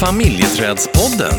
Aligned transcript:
Familjeträdspodden. 0.00 1.38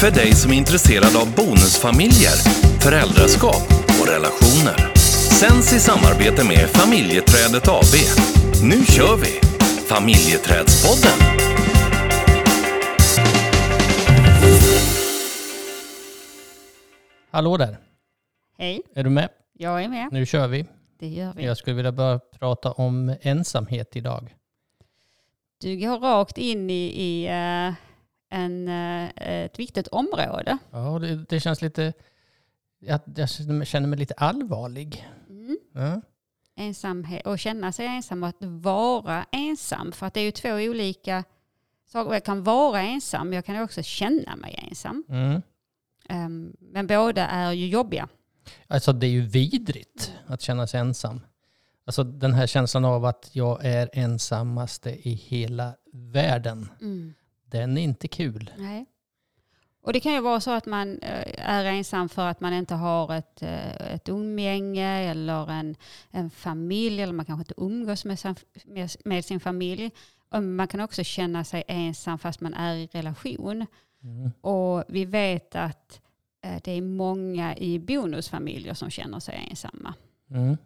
För 0.00 0.10
dig 0.10 0.32
som 0.32 0.52
är 0.52 0.56
intresserad 0.56 1.16
av 1.22 1.34
bonusfamiljer, 1.36 2.36
föräldraskap 2.84 3.66
och 4.00 4.08
relationer. 4.08 4.94
Sänds 5.40 5.72
i 5.72 5.80
samarbete 5.80 6.44
med 6.44 6.68
Familjeträdet 6.68 7.68
AB. 7.68 7.94
Nu 8.62 8.84
kör 8.84 9.16
vi! 9.16 9.40
Familjeträdspodden. 9.88 11.18
Hallå 17.30 17.56
där, 17.56 17.76
Hej, 18.58 18.82
är 18.94 19.04
du 19.04 19.10
med? 19.10 19.28
jag 19.52 19.84
är 19.84 19.88
med. 19.88 20.08
Nu 20.12 20.26
kör 20.26 20.48
vi. 20.48 20.66
Det 21.00 21.08
gör 21.08 21.32
vi. 21.36 21.44
Jag 21.44 21.56
skulle 21.56 21.76
vilja 21.76 21.92
börja 21.92 22.20
prata 22.38 22.72
om 22.72 23.14
ensamhet 23.22 23.96
idag. 23.96 24.34
Du 25.64 25.76
går 25.76 25.98
rakt 25.98 26.38
in 26.38 26.70
i, 26.70 27.02
i 27.02 27.26
eh, 27.26 27.74
en, 28.30 28.68
eh, 28.68 29.10
ett 29.16 29.58
viktigt 29.58 29.88
område. 29.88 30.58
Ja, 30.70 30.98
det, 30.98 31.24
det 31.28 31.40
känns 31.40 31.62
lite... 31.62 31.92
Jag, 32.78 33.00
jag 33.16 33.28
känner 33.66 33.86
mig 33.86 33.98
lite 33.98 34.14
allvarlig. 34.14 35.08
Mm. 35.28 35.58
Ja. 35.74 36.00
Ensamhet, 36.56 37.26
och 37.26 37.38
känna 37.38 37.72
sig 37.72 37.86
ensam 37.86 38.22
och 38.22 38.28
att 38.28 38.36
vara 38.40 39.26
ensam. 39.32 39.92
För 39.92 40.06
att 40.06 40.14
det 40.14 40.20
är 40.20 40.24
ju 40.24 40.30
två 40.30 40.54
olika 40.54 41.24
saker. 41.86 42.12
Jag 42.12 42.24
kan 42.24 42.42
vara 42.42 42.80
ensam, 42.80 43.28
men 43.28 43.36
jag 43.36 43.44
kan 43.44 43.62
också 43.62 43.82
känna 43.82 44.36
mig 44.36 44.68
ensam. 44.68 45.04
Mm. 45.08 45.42
Ehm, 46.08 46.56
men 46.60 46.86
båda 46.86 47.26
är 47.26 47.52
ju 47.52 47.66
jobbiga. 47.66 48.08
Alltså 48.66 48.92
det 48.92 49.06
är 49.06 49.10
ju 49.10 49.22
vidrigt 49.22 50.12
att 50.26 50.40
känna 50.40 50.66
sig 50.66 50.80
ensam. 50.80 51.20
Alltså 51.86 52.04
den 52.04 52.34
här 52.34 52.46
känslan 52.46 52.84
av 52.84 53.04
att 53.04 53.30
jag 53.32 53.64
är 53.64 53.90
ensammaste 53.92 54.90
i 55.08 55.12
hela 55.14 55.74
världen. 55.92 56.68
Den 57.46 57.78
är 57.78 57.82
inte 57.82 58.08
kul. 58.08 58.50
Nej. 58.58 58.86
Och 59.82 59.92
det 59.92 60.00
kan 60.00 60.12
ju 60.12 60.20
vara 60.20 60.40
så 60.40 60.50
att 60.50 60.66
man 60.66 60.98
eh, 60.98 61.48
är 61.50 61.64
ensam 61.64 62.08
för 62.08 62.26
att 62.26 62.40
man 62.40 62.52
inte 62.52 62.74
har 62.74 63.14
ett, 63.14 63.42
eh, 63.42 63.94
ett 63.94 64.08
umgänge 64.08 65.10
eller 65.10 65.50
en, 65.50 65.76
en 66.10 66.30
familj 66.30 67.02
eller 67.02 67.12
man 67.12 67.26
kanske 67.26 67.40
inte 67.40 67.54
umgås 67.56 68.04
med, 68.04 68.18
sin- 68.18 68.34
med, 68.64 68.90
med 69.04 69.24
sin 69.24 69.40
familj. 69.40 69.90
Man 70.42 70.68
kan 70.68 70.80
också 70.80 71.04
känna 71.04 71.44
sig 71.44 71.64
ensam 71.68 72.18
fast 72.18 72.40
man 72.40 72.54
är 72.54 72.74
i 72.74 72.86
relation. 72.86 73.66
Mm. 74.02 74.30
Och 74.40 74.84
vi 74.88 75.04
vet 75.04 75.54
att 75.54 76.00
eh, 76.44 76.60
det 76.64 76.72
är 76.72 76.82
många 76.82 77.56
i 77.56 77.78
bonusfamiljer 77.78 78.74
som 78.74 78.90
känner 78.90 79.20
sig 79.20 79.46
ensamma. 79.50 79.94
Mm. 80.30 80.56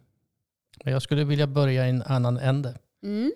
Men 0.84 0.92
Jag 0.92 1.02
skulle 1.02 1.24
vilja 1.24 1.46
börja 1.46 1.86
i 1.86 1.90
en 1.90 2.02
annan 2.02 2.36
ände. 2.38 2.78
Mm. 3.02 3.32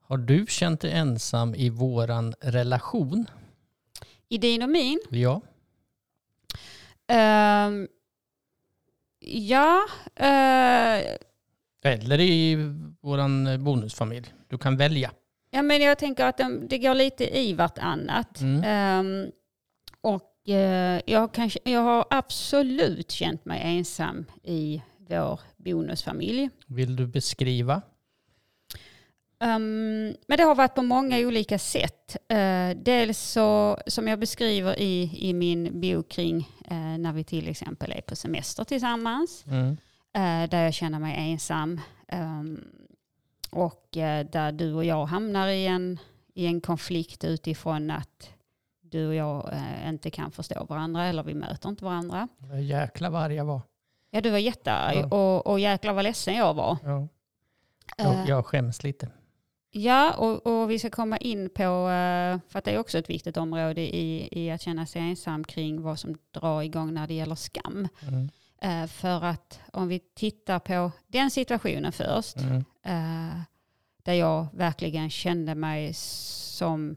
Har 0.00 0.16
du 0.16 0.46
känt 0.48 0.80
dig 0.80 0.92
ensam 0.92 1.54
i 1.54 1.70
våran 1.70 2.34
relation? 2.40 3.26
I 4.28 4.38
din 4.38 4.62
och 4.62 4.68
min 4.70 5.00
Ja. 5.10 5.40
Ehm, 7.06 7.88
ja, 9.20 9.86
eh, 10.16 11.16
Eller 11.82 12.20
i 12.20 12.56
våran 13.00 13.64
bonusfamilj. 13.64 14.34
Du 14.48 14.58
kan 14.58 14.76
välja. 14.76 15.10
ja, 15.50 15.62
men 15.62 15.82
jag 15.82 15.98
tänker 15.98 16.26
att 16.26 16.38
de, 16.38 16.68
det 16.68 16.78
går 16.78 16.94
lite 16.94 17.38
i 17.38 17.52
vartannat. 17.52 18.40
Mm. 18.40 18.62
Ehm, 18.64 19.30
och 20.00 20.48
eh, 20.48 21.00
jag, 21.06 21.32
kan, 21.34 21.50
jag 21.64 21.80
har 21.80 22.04
absolut 22.10 23.10
känt 23.10 23.44
mig 23.44 23.60
ensam 23.64 24.26
i 24.42 24.82
vår 25.08 25.40
bonusfamilj. 25.56 26.50
Vill 26.66 26.96
du 26.96 27.06
beskriva? 27.06 27.82
Ehm, 29.40 30.16
men 30.26 30.36
det 30.36 30.42
har 30.42 30.54
varit 30.54 30.74
på 30.74 30.82
många 30.82 31.18
olika 31.18 31.58
sätt. 31.58 32.16
Eh, 32.28 32.70
dels 32.76 33.18
så, 33.18 33.78
som 33.86 34.08
jag 34.08 34.18
beskriver 34.18 34.78
i, 34.80 35.10
i 35.28 35.32
min 35.32 35.80
bok 35.80 36.08
kring 36.08 36.48
eh, 36.64 36.98
när 36.98 37.12
vi 37.12 37.24
till 37.24 37.48
exempel 37.48 37.92
är 37.92 38.00
på 38.00 38.16
semester 38.16 38.64
tillsammans. 38.64 39.44
Mm. 39.46 39.76
eh, 40.12 40.50
där 40.50 40.62
jag 40.62 40.74
känner 40.74 40.98
mig 40.98 41.30
ensam. 41.30 41.80
Ehm, 42.08 42.64
och 43.50 43.88
där 43.92 44.52
du 44.52 44.72
och 44.72 44.84
jag 44.84 45.06
hamnar 45.06 45.48
i 45.48 45.66
en, 45.66 45.98
i 46.34 46.46
en 46.46 46.60
konflikt 46.60 47.24
utifrån 47.24 47.90
att 47.90 48.30
du 48.80 49.06
och 49.06 49.14
jag 49.14 49.54
inte 49.86 50.10
kan 50.10 50.30
förstå 50.30 50.64
varandra 50.64 51.04
eller 51.04 51.22
vi 51.22 51.34
möter 51.34 51.68
inte 51.68 51.84
varandra. 51.84 52.28
Jäklar 52.60 53.10
vad 53.10 53.22
arg 53.22 53.34
jag 53.34 53.44
var. 53.44 53.60
Ja, 54.14 54.20
du 54.20 54.30
var 54.30 54.38
jättearg 54.38 54.96
Ja. 54.96 55.06
och, 55.16 55.46
och 55.46 55.60
jäklar 55.60 55.92
vad 55.92 56.04
ledsen 56.04 56.34
jag 56.34 56.54
var. 56.54 56.76
Ja. 56.84 57.08
Eh, 57.98 58.04
Jag, 58.18 58.28
jag 58.28 58.46
skäms 58.46 58.82
lite. 58.82 59.08
Ja, 59.70 60.12
och, 60.14 60.46
och 60.46 60.70
vi 60.70 60.78
ska 60.78 60.90
komma 60.90 61.16
in 61.16 61.50
på, 61.50 61.62
eh, 61.62 62.38
för 62.48 62.58
att 62.58 62.64
det 62.64 62.70
är 62.70 62.78
också 62.78 62.98
ett 62.98 63.10
viktigt 63.10 63.36
område 63.36 63.80
i, 63.96 64.28
i 64.32 64.50
att 64.50 64.60
känna 64.60 64.86
sig 64.86 65.02
ensam 65.02 65.44
kring 65.44 65.82
vad 65.82 65.98
som 65.98 66.18
drar 66.30 66.62
igång 66.62 66.94
när 66.94 67.06
det 67.06 67.14
gäller 67.14 67.34
skam. 67.34 67.88
Mm. 68.08 68.28
Eh, 68.60 68.86
För 68.88 69.24
att 69.24 69.60
om 69.72 69.88
vi 69.88 69.98
tittar 69.98 70.58
på 70.58 70.90
den 71.06 71.30
situationen 71.30 71.92
först, 71.92 72.36
Mm. 72.36 72.64
där 74.02 74.14
jag 74.14 74.46
verkligen 74.52 75.10
kände 75.10 75.54
mig 75.54 75.94
som, 75.94 76.96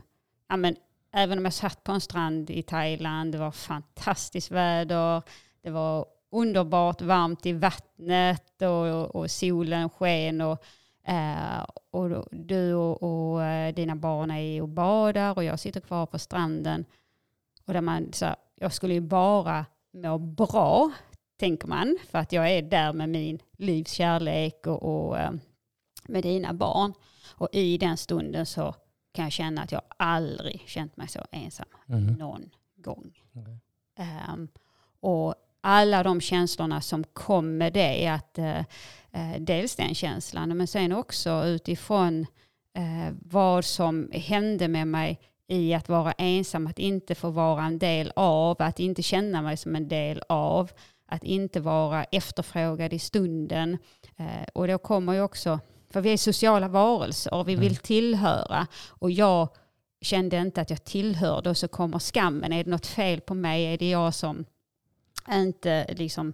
ja 0.49 0.57
men, 0.57 0.75
även 1.13 1.37
om 1.37 1.45
jag 1.45 1.53
satt 1.53 1.83
på 1.83 1.91
en 1.91 2.01
strand 2.01 2.49
i 2.49 2.63
Thailand, 2.63 3.31
det 3.31 3.37
var 3.37 3.51
fantastiskt 3.51 4.51
väder, 4.51 5.21
det 5.61 5.69
var 5.69 6.05
underbart 6.29 7.01
varmt 7.01 7.45
i 7.45 7.53
vattnet 7.53 8.61
och, 8.61 9.15
och 9.15 9.31
solen 9.31 9.89
sken 9.89 10.41
och, 10.41 10.63
eh, 11.03 11.65
och 11.91 12.27
du 12.31 12.73
och, 12.73 13.03
och 13.03 13.43
eh, 13.43 13.73
dina 13.73 13.95
barn 13.95 14.31
är 14.31 14.61
och 14.61 14.69
badar 14.69 15.37
och 15.37 15.43
jag 15.43 15.59
sitter 15.59 15.79
kvar 15.79 16.05
på 16.05 16.19
stranden. 16.19 16.85
Och 17.65 17.73
där 17.73 17.81
man, 17.81 18.13
så 18.13 18.25
jag 18.55 18.73
skulle 18.73 18.93
ju 18.93 19.01
bara 19.01 19.65
må 19.91 20.17
bra, 20.17 20.91
tänker 21.37 21.67
man, 21.67 21.97
för 22.09 22.19
att 22.19 22.31
jag 22.31 22.51
är 22.51 22.61
där 22.61 22.93
med 22.93 23.09
min 23.09 23.39
livs 23.57 23.91
kärlek 23.91 24.67
och, 24.67 25.07
och 25.07 25.19
eh, 25.19 25.31
med 26.07 26.23
dina 26.23 26.53
barn. 26.53 26.93
Och 27.35 27.49
i 27.51 27.77
den 27.77 27.97
stunden 27.97 28.45
så 28.45 28.75
kan 29.11 29.23
jag 29.25 29.31
känna 29.31 29.61
att 29.61 29.71
jag 29.71 29.81
aldrig 29.97 30.63
känt 30.65 30.97
mig 30.97 31.07
så 31.07 31.19
ensam 31.31 31.65
Mm. 31.89 32.13
någon 32.13 32.49
gång. 32.75 33.11
Okej. 33.33 33.59
Ehm, 33.95 34.47
och 34.99 35.35
alla 35.67 36.03
de 36.03 36.21
känslorna 36.21 36.81
som 36.81 37.03
kom 37.03 37.57
med 37.57 37.73
det, 37.73 38.07
att 38.07 38.37
eh, 38.37 38.59
eh, 39.11 39.39
dels 39.39 39.75
den 39.75 39.95
känslan, 39.95 40.57
men 40.57 40.67
sen 40.67 40.91
också 40.91 41.45
utifrån 41.45 42.25
eh, 42.77 43.13
vad 43.21 43.65
som 43.65 44.09
hände 44.13 44.67
med 44.67 44.87
mig 44.87 45.19
i 45.47 45.73
att 45.73 45.89
vara 45.89 46.11
ensam, 46.11 46.67
att 46.67 46.79
inte 46.79 47.15
få 47.15 47.29
vara 47.29 47.65
en 47.65 47.79
del 47.79 48.11
av, 48.15 48.55
att 48.59 48.79
inte 48.79 49.03
känna 49.03 49.41
mig 49.41 49.57
som 49.57 49.75
en 49.75 49.87
del 49.87 50.21
av, 50.29 50.71
att 51.07 51.23
inte 51.23 51.59
vara 51.59 52.03
efterfrågad 52.03 52.93
i 52.93 52.99
stunden. 52.99 53.77
Eh, 54.17 54.47
och 54.53 54.67
då 54.67 54.77
kommer 54.77 55.13
ju 55.13 55.21
också, 55.21 55.59
för 55.89 56.01
vi 56.01 56.13
är 56.13 56.17
sociala 56.17 56.67
varelser 56.67 57.33
och 57.33 57.49
vi 57.49 57.55
vill 57.55 57.75
tillhöra. 57.75 58.67
Och 58.89 59.11
jag 59.11 59.49
kände 60.01 60.37
inte 60.37 60.61
att 60.61 60.69
jag 60.69 60.83
tillhörde 60.83 61.49
och 61.49 61.57
så 61.57 61.67
kommer 61.67 61.99
skammen. 61.99 62.53
Är 62.53 62.63
det 62.63 62.69
något 62.69 62.85
fel 62.87 63.21
på 63.21 63.33
mig? 63.33 63.63
Är 63.73 63.77
det 63.77 63.89
jag 63.89 64.13
som 64.13 64.45
inte 65.31 65.93
liksom 65.93 66.33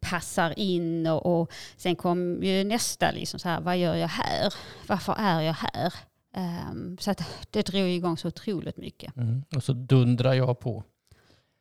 passar 0.00 0.58
in? 0.58 1.06
Och, 1.06 1.40
och 1.40 1.52
sen 1.76 1.96
kom 1.96 2.42
ju 2.42 2.64
nästa, 2.64 3.10
liksom 3.10 3.40
så 3.40 3.48
här, 3.48 3.60
vad 3.60 3.78
gör 3.78 3.94
jag 3.94 4.08
här? 4.08 4.54
Varför 4.86 5.14
är 5.18 5.40
jag 5.40 5.54
här? 5.54 5.94
Ehm, 6.36 6.96
så 7.00 7.14
det 7.50 7.66
drog 7.66 7.88
igång 7.88 8.16
så 8.16 8.28
otroligt 8.28 8.76
mycket. 8.76 9.16
Mm. 9.16 9.44
Och 9.56 9.64
så 9.64 9.72
dundrar 9.72 10.34
jag 10.34 10.60
på. 10.60 10.84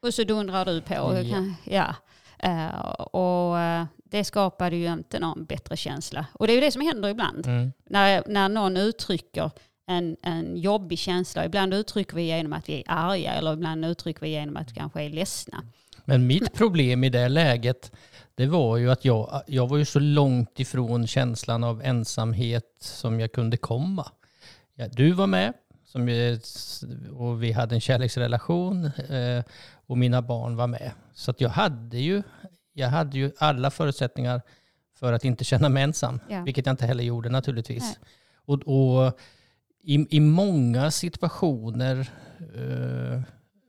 Och 0.01 0.13
så 0.13 0.23
dundrar 0.23 0.65
du 0.65 0.81
på. 0.81 0.93
Ja. 0.93 1.33
kan, 1.33 1.55
ja. 1.63 1.95
Eh, 2.39 2.89
och 2.93 3.59
eh, 3.59 3.85
det 4.03 4.23
skapade 4.23 4.75
ju 4.75 4.93
inte 4.93 5.19
någon 5.19 5.45
bättre 5.45 5.77
känsla. 5.77 6.25
Och 6.33 6.47
det 6.47 6.53
är 6.53 6.55
ju 6.55 6.61
det 6.61 6.71
som 6.71 6.81
händer 6.81 7.09
ibland. 7.09 7.47
Mm. 7.47 7.71
När, 7.89 8.23
när 8.27 8.49
någon 8.49 8.77
uttrycker 8.77 9.51
en, 9.85 10.17
en 10.21 10.57
jobbig 10.57 10.99
känsla. 10.99 11.45
Ibland 11.45 11.73
uttrycker 11.73 12.15
vi 12.15 12.23
genom 12.23 12.53
att 12.53 12.69
vi 12.69 12.79
är 12.79 12.83
arga 12.87 13.33
eller 13.33 13.53
ibland 13.53 13.85
uttrycker 13.85 14.21
vi 14.21 14.29
genom 14.29 14.57
att 14.57 14.71
vi 14.71 14.75
kanske 14.75 15.03
är 15.03 15.09
ledsna. 15.09 15.63
Men 16.05 16.27
mitt 16.27 16.53
problem 16.53 17.03
i 17.03 17.09
det 17.09 17.29
läget, 17.29 17.91
det 18.35 18.45
var 18.45 18.77
ju 18.77 18.91
att 18.91 19.05
jag, 19.05 19.41
jag 19.47 19.67
var 19.69 19.77
ju 19.77 19.85
så 19.85 19.99
långt 19.99 20.59
ifrån 20.59 21.07
känslan 21.07 21.63
av 21.63 21.81
ensamhet 21.83 22.65
som 22.79 23.19
jag 23.19 23.31
kunde 23.31 23.57
komma. 23.57 24.11
Ja, 24.75 24.87
du 24.87 25.11
var 25.11 25.27
med, 25.27 25.53
som 25.85 26.01
och 27.17 27.43
vi 27.43 27.51
hade 27.51 27.75
en 27.75 27.81
kärleksrelation 27.81 28.85
eh, 28.85 29.43
och 29.87 29.97
mina 29.97 30.21
barn 30.21 30.55
var 30.55 30.67
med. 30.67 30.91
Så 31.13 31.31
att 31.31 31.41
jag 31.41 31.49
hade 31.49 31.97
ju, 31.97 32.23
jag 32.73 32.87
hade 32.89 33.17
ju 33.17 33.31
alla 33.37 33.71
förutsättningar 33.71 34.41
för 34.95 35.13
att 35.13 35.25
inte 35.25 35.43
känna 35.43 35.69
mig 35.69 35.83
ensam, 35.83 36.19
Ja. 36.29 36.43
vilket 36.43 36.65
jag 36.65 36.73
inte 36.73 36.85
heller 36.85 37.03
gjorde 37.03 37.29
naturligtvis. 37.29 37.83
Nej. 37.83 38.09
Och, 38.45 38.61
och 38.67 39.19
i, 39.83 40.17
i 40.17 40.19
många 40.19 40.91
situationer 40.91 42.09
eh, 42.55 43.21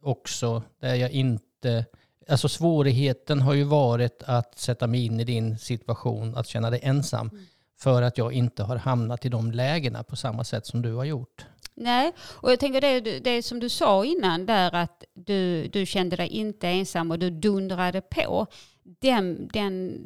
också 0.02 0.62
där 0.80 0.94
jag 0.94 1.10
inte... 1.10 1.84
Alltså 2.28 2.48
svårigheten 2.48 3.40
har 3.40 3.54
ju 3.54 3.64
varit 3.64 4.22
att 4.26 4.58
sätta 4.58 4.86
mig 4.86 5.06
in 5.06 5.20
i 5.20 5.24
din 5.24 5.58
situation, 5.58 6.36
att 6.36 6.46
känna 6.46 6.70
dig 6.70 6.80
ensam. 6.82 7.30
för 7.78 8.02
att 8.02 8.18
jag 8.18 8.32
inte 8.32 8.62
har 8.62 8.76
hamnat 8.76 9.26
i 9.26 9.28
de 9.28 9.50
lägena 9.50 10.02
på 10.02 10.16
samma 10.16 10.44
sätt 10.44 10.66
som 10.66 10.82
du 10.82 10.94
har 10.94 11.04
gjort. 11.04 11.46
Nej, 11.74 12.12
och 12.18 12.52
jag 12.52 12.60
tänker 12.60 12.80
det, 12.80 13.20
det 13.20 13.42
som 13.42 13.60
du 13.60 13.68
sa 13.68 14.04
innan 14.04 14.46
där 14.46 14.74
att 14.74 15.04
du, 15.14 15.68
du 15.68 15.86
kände 15.86 16.16
dig 16.16 16.28
inte 16.28 16.68
ensam 16.68 17.10
och 17.10 17.18
du 17.18 17.30
dundrade 17.30 18.00
på. 18.00 18.46
Den, 18.82 19.48
den, 19.52 19.98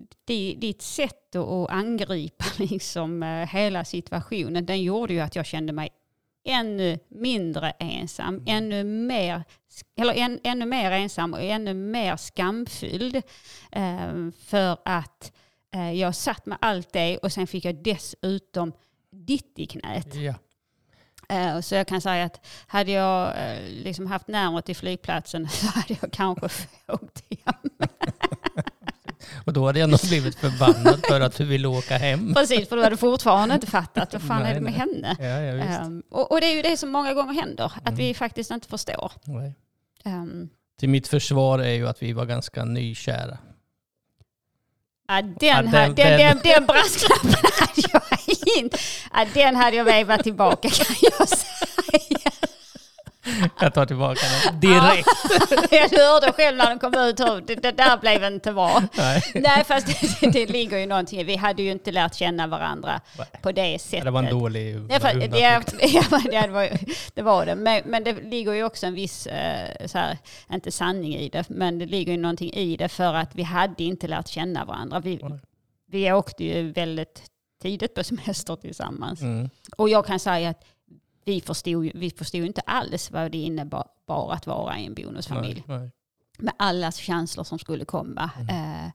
ditt 0.56 0.82
sätt 0.82 1.36
att 1.36 1.70
angripa 1.70 2.44
liksom 2.58 3.22
eh, 3.22 3.48
hela 3.48 3.84
situationen, 3.84 4.66
den 4.66 4.82
gjorde 4.82 5.14
ju 5.14 5.20
att 5.20 5.36
jag 5.36 5.46
kände 5.46 5.72
mig 5.72 5.90
ännu 6.44 6.98
mindre 7.08 7.70
ensam, 7.70 8.34
mm. 8.34 8.44
ännu, 8.46 8.84
mer, 8.84 9.44
eller 9.96 10.14
än, 10.14 10.40
ännu 10.44 10.66
mer 10.66 10.90
ensam 10.90 11.34
och 11.34 11.42
ännu 11.42 11.74
mer 11.74 12.16
skamfylld. 12.16 13.16
Eh, 13.72 14.30
för 14.44 14.78
att 14.84 15.32
eh, 15.74 15.92
jag 15.92 16.14
satt 16.14 16.46
med 16.46 16.58
allt 16.60 16.92
det 16.92 17.18
och 17.18 17.32
sen 17.32 17.46
fick 17.46 17.64
jag 17.64 17.82
dessutom 17.82 18.72
ditt 19.10 19.58
i 19.58 19.66
knät. 19.66 20.14
Ja. 20.14 20.34
Eh, 21.28 21.60
så 21.60 21.74
jag 21.74 21.88
kan 21.88 22.00
säga 22.00 22.24
att 22.24 22.46
hade 22.66 22.92
jag 22.92 23.34
liksom 23.68 24.06
haft 24.06 24.28
närmare 24.28 24.62
till 24.62 24.76
flygplatsen 24.76 25.48
så 25.50 25.66
hade 25.66 25.96
jag 26.00 26.12
kanske 26.12 26.48
åkt 26.92 27.24
hem. 27.44 27.88
Och 29.44 29.52
då 29.52 29.66
hade 29.66 29.80
jag 29.80 29.90
nog 29.90 30.00
blivit 30.08 30.36
förbannad 30.36 31.06
för 31.08 31.20
att 31.20 31.36
du 31.36 31.44
ville 31.44 31.68
åka 31.68 31.98
hem. 31.98 32.34
Precis, 32.36 32.68
för 32.68 32.76
du 32.76 32.82
hade 32.82 32.96
fortfarande 32.96 33.54
inte 33.54 33.66
fattat 33.66 34.12
vad 34.12 34.22
fan 34.22 34.42
nej, 34.42 34.50
är 34.50 34.54
det 34.54 34.60
med 34.60 34.72
nej. 34.72 34.80
henne. 34.80 35.16
Ja, 35.18 35.64
ja, 35.64 35.86
um, 35.86 36.02
och, 36.10 36.32
och, 36.32 36.40
det 36.40 36.46
är 36.46 36.56
ju 36.56 36.62
det 36.62 36.76
som 36.76 36.90
många 36.90 37.14
gånger 37.14 37.34
händer, 37.34 37.64
att 37.64 37.88
mm. 37.88 37.96
vi 37.96 38.14
faktiskt 38.14 38.50
inte 38.50 38.68
förstår. 38.68 39.12
Um, 40.04 40.48
Till 40.78 40.88
mitt 40.88 41.08
försvar 41.08 41.58
är 41.58 41.72
ju 41.72 41.88
att 41.88 42.02
vi 42.02 42.12
var 42.12 42.24
ganska 42.24 42.64
nykära. 42.64 43.38
Ja, 45.08 45.22
den, 45.22 45.36
ja, 45.40 45.62
den, 45.62 45.70
den, 45.70 45.94
den, 45.94 46.18
den, 46.18 46.40
den 46.44 46.66
brasklappen 46.66 47.50
hade 47.60 47.82
jag 47.92 48.02
inte. 48.58 48.78
Ja, 49.12 49.26
den 49.34 49.56
hade 49.56 49.76
jag 49.76 49.84
vevat 49.84 50.22
tillbaka 50.22 50.68
kan 50.68 50.96
jag 51.00 51.28
säga. 51.28 52.27
Jag 53.60 53.74
tar 53.74 53.86
tillbaka 53.86 54.20
den 54.44 54.60
direkt. 54.60 55.08
Ja, 55.50 55.68
jag 55.90 55.98
hörde 55.98 56.32
själv 56.32 56.56
när 56.56 56.66
den 56.66 56.78
kom 56.78 56.94
ut 56.94 57.20
hur 57.20 57.40
det, 57.40 57.54
det 57.54 57.72
där 57.72 57.96
blev 57.96 58.24
inte 58.24 58.52
bra. 58.52 58.82
Nej, 58.96 59.22
Nej 59.34 59.64
fast 59.64 59.86
det, 60.20 60.30
det 60.30 60.46
ligger 60.46 60.78
ju 60.78 60.86
någonting. 60.86 61.26
Vi 61.26 61.36
hade 61.36 61.62
ju 61.62 61.70
inte 61.70 61.90
lärt 61.90 62.14
känna 62.14 62.46
varandra 62.46 63.00
Nej. 63.18 63.26
på 63.42 63.52
det 63.52 63.78
sättet. 63.78 64.04
det 64.04 64.10
var 64.10 64.22
en 64.22 64.30
dålig 64.30 64.76
ja, 64.90 65.00
för, 65.00 65.14
det, 65.14 65.38
ja, 65.38 65.62
det, 66.30 66.48
var, 66.48 66.70
det 67.14 67.22
var 67.22 67.46
det. 67.46 67.54
Men, 67.54 67.82
men, 67.86 68.04
det 68.04 68.12
ligger 68.12 68.52
ju 68.52 68.64
också 68.64 68.86
en 68.86 68.94
viss, 68.94 69.26
eh, 69.26 69.86
så 69.86 69.98
här, 69.98 70.18
inte 70.52 70.72
sanning 70.72 71.16
i 71.16 71.28
det, 71.28 71.48
men 71.48 71.78
det 71.78 71.86
ligger 71.86 72.12
ju 72.12 72.18
någonting 72.18 72.52
i 72.52 72.76
det 72.76 72.88
för 72.88 73.14
att 73.14 73.34
vi 73.34 73.42
hade 73.42 73.84
inte 73.84 74.08
lärt 74.08 74.28
känna 74.28 74.64
varandra. 74.64 75.00
Vi, 75.00 75.20
vi 75.86 76.12
åkte 76.12 76.44
ju 76.44 76.72
väldigt 76.72 77.22
tidigt 77.62 77.94
på 77.94 78.04
semester 78.04 78.56
tillsammans. 78.56 79.20
Mm. 79.20 79.50
Och 79.76 79.88
jag 79.88 80.06
kan 80.06 80.18
säga 80.18 80.50
att 80.50 80.64
vi 81.28 81.40
förstod, 81.40 81.90
vi 81.94 82.10
förstod 82.10 82.44
inte 82.44 82.60
alls 82.60 83.10
vad 83.10 83.32
det 83.32 83.38
innebar 83.38 83.88
att 84.06 84.46
vara 84.46 84.78
i 84.78 84.86
en 84.86 84.94
bonusfamilj. 84.94 85.64
Nej, 85.66 85.78
nej. 85.78 85.90
Med 86.38 86.54
alla 86.58 86.92
känslor 86.92 87.44
som 87.44 87.58
skulle 87.58 87.84
komma. 87.84 88.30
Mm. 88.36 88.84
Eh, 88.84 88.90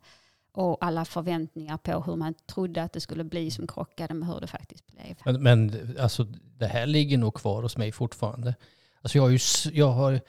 och 0.51 0.77
alla 0.81 1.06
förväntningar 1.06 1.77
på 1.77 2.01
hur 2.01 2.15
man 2.15 2.33
trodde 2.33 2.83
att 2.83 2.94
det 2.94 3.01
skulle 3.01 3.24
bli 3.24 3.51
som 3.51 3.68
krockade 3.68 4.13
med 4.13 4.27
hur 4.27 4.39
det 4.39 4.47
faktiskt 4.47 4.88
blev. 4.88 5.15
Men, 5.25 5.44
men 5.44 5.95
alltså, 6.00 6.24
det 6.57 6.68
här 6.68 6.85
ligger 6.85 7.18
nog 7.18 7.33
kvar 7.33 7.62
hos 7.62 7.77
mig 7.77 7.91
fortfarande. 7.91 8.56
Alltså 9.01 9.18
jag, 9.18 9.24
har 9.24 9.30
ju, 9.30 9.39
jag, 9.74 9.91
har, 9.91 10.21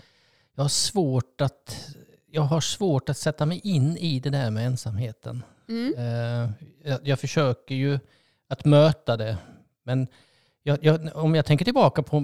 jag, 0.54 0.64
har 0.64 0.68
svårt 0.68 1.40
att, 1.40 1.88
jag 2.26 2.42
har 2.42 2.60
svårt 2.60 3.08
att 3.08 3.18
sätta 3.18 3.46
mig 3.46 3.60
in 3.64 3.96
i 3.96 4.20
det 4.20 4.30
där 4.30 4.50
med 4.50 4.66
ensamheten. 4.66 5.42
Mm. 5.68 5.94
Eh, 5.98 6.50
jag, 6.84 7.08
jag 7.08 7.20
försöker 7.20 7.74
ju 7.74 7.98
att 8.48 8.64
möta 8.64 9.16
det. 9.16 9.36
Men 9.82 10.06
jag, 10.66 10.78
jag, 10.82 11.16
om 11.16 11.34
jag 11.34 11.46
tänker 11.46 11.64
tillbaka 11.64 12.02
på 12.02 12.20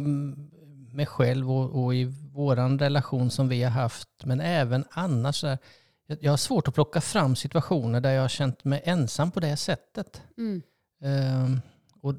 mig 0.93 1.07
själv 1.07 1.53
och, 1.53 1.85
och 1.85 1.95
i 1.95 2.05
vår 2.33 2.79
relation 2.79 3.31
som 3.31 3.49
vi 3.49 3.63
har 3.63 3.71
haft, 3.71 4.09
men 4.25 4.41
även 4.41 4.85
annars. 4.91 5.41
Där, 5.41 5.59
jag, 6.07 6.19
jag 6.21 6.33
har 6.33 6.37
svårt 6.37 6.69
att 6.69 6.75
plocka 6.75 7.01
fram 7.01 7.37
situationer 7.37 8.01
där 8.01 8.11
jag 8.11 8.23
har 8.23 8.29
känt 8.29 8.65
mig 8.65 8.83
ensam 8.85 9.31
på 9.31 9.41
det 9.41 9.57
sättet. 9.57 10.23
Mm. 10.39 10.63
Um, 11.03 11.61
och 12.03 12.15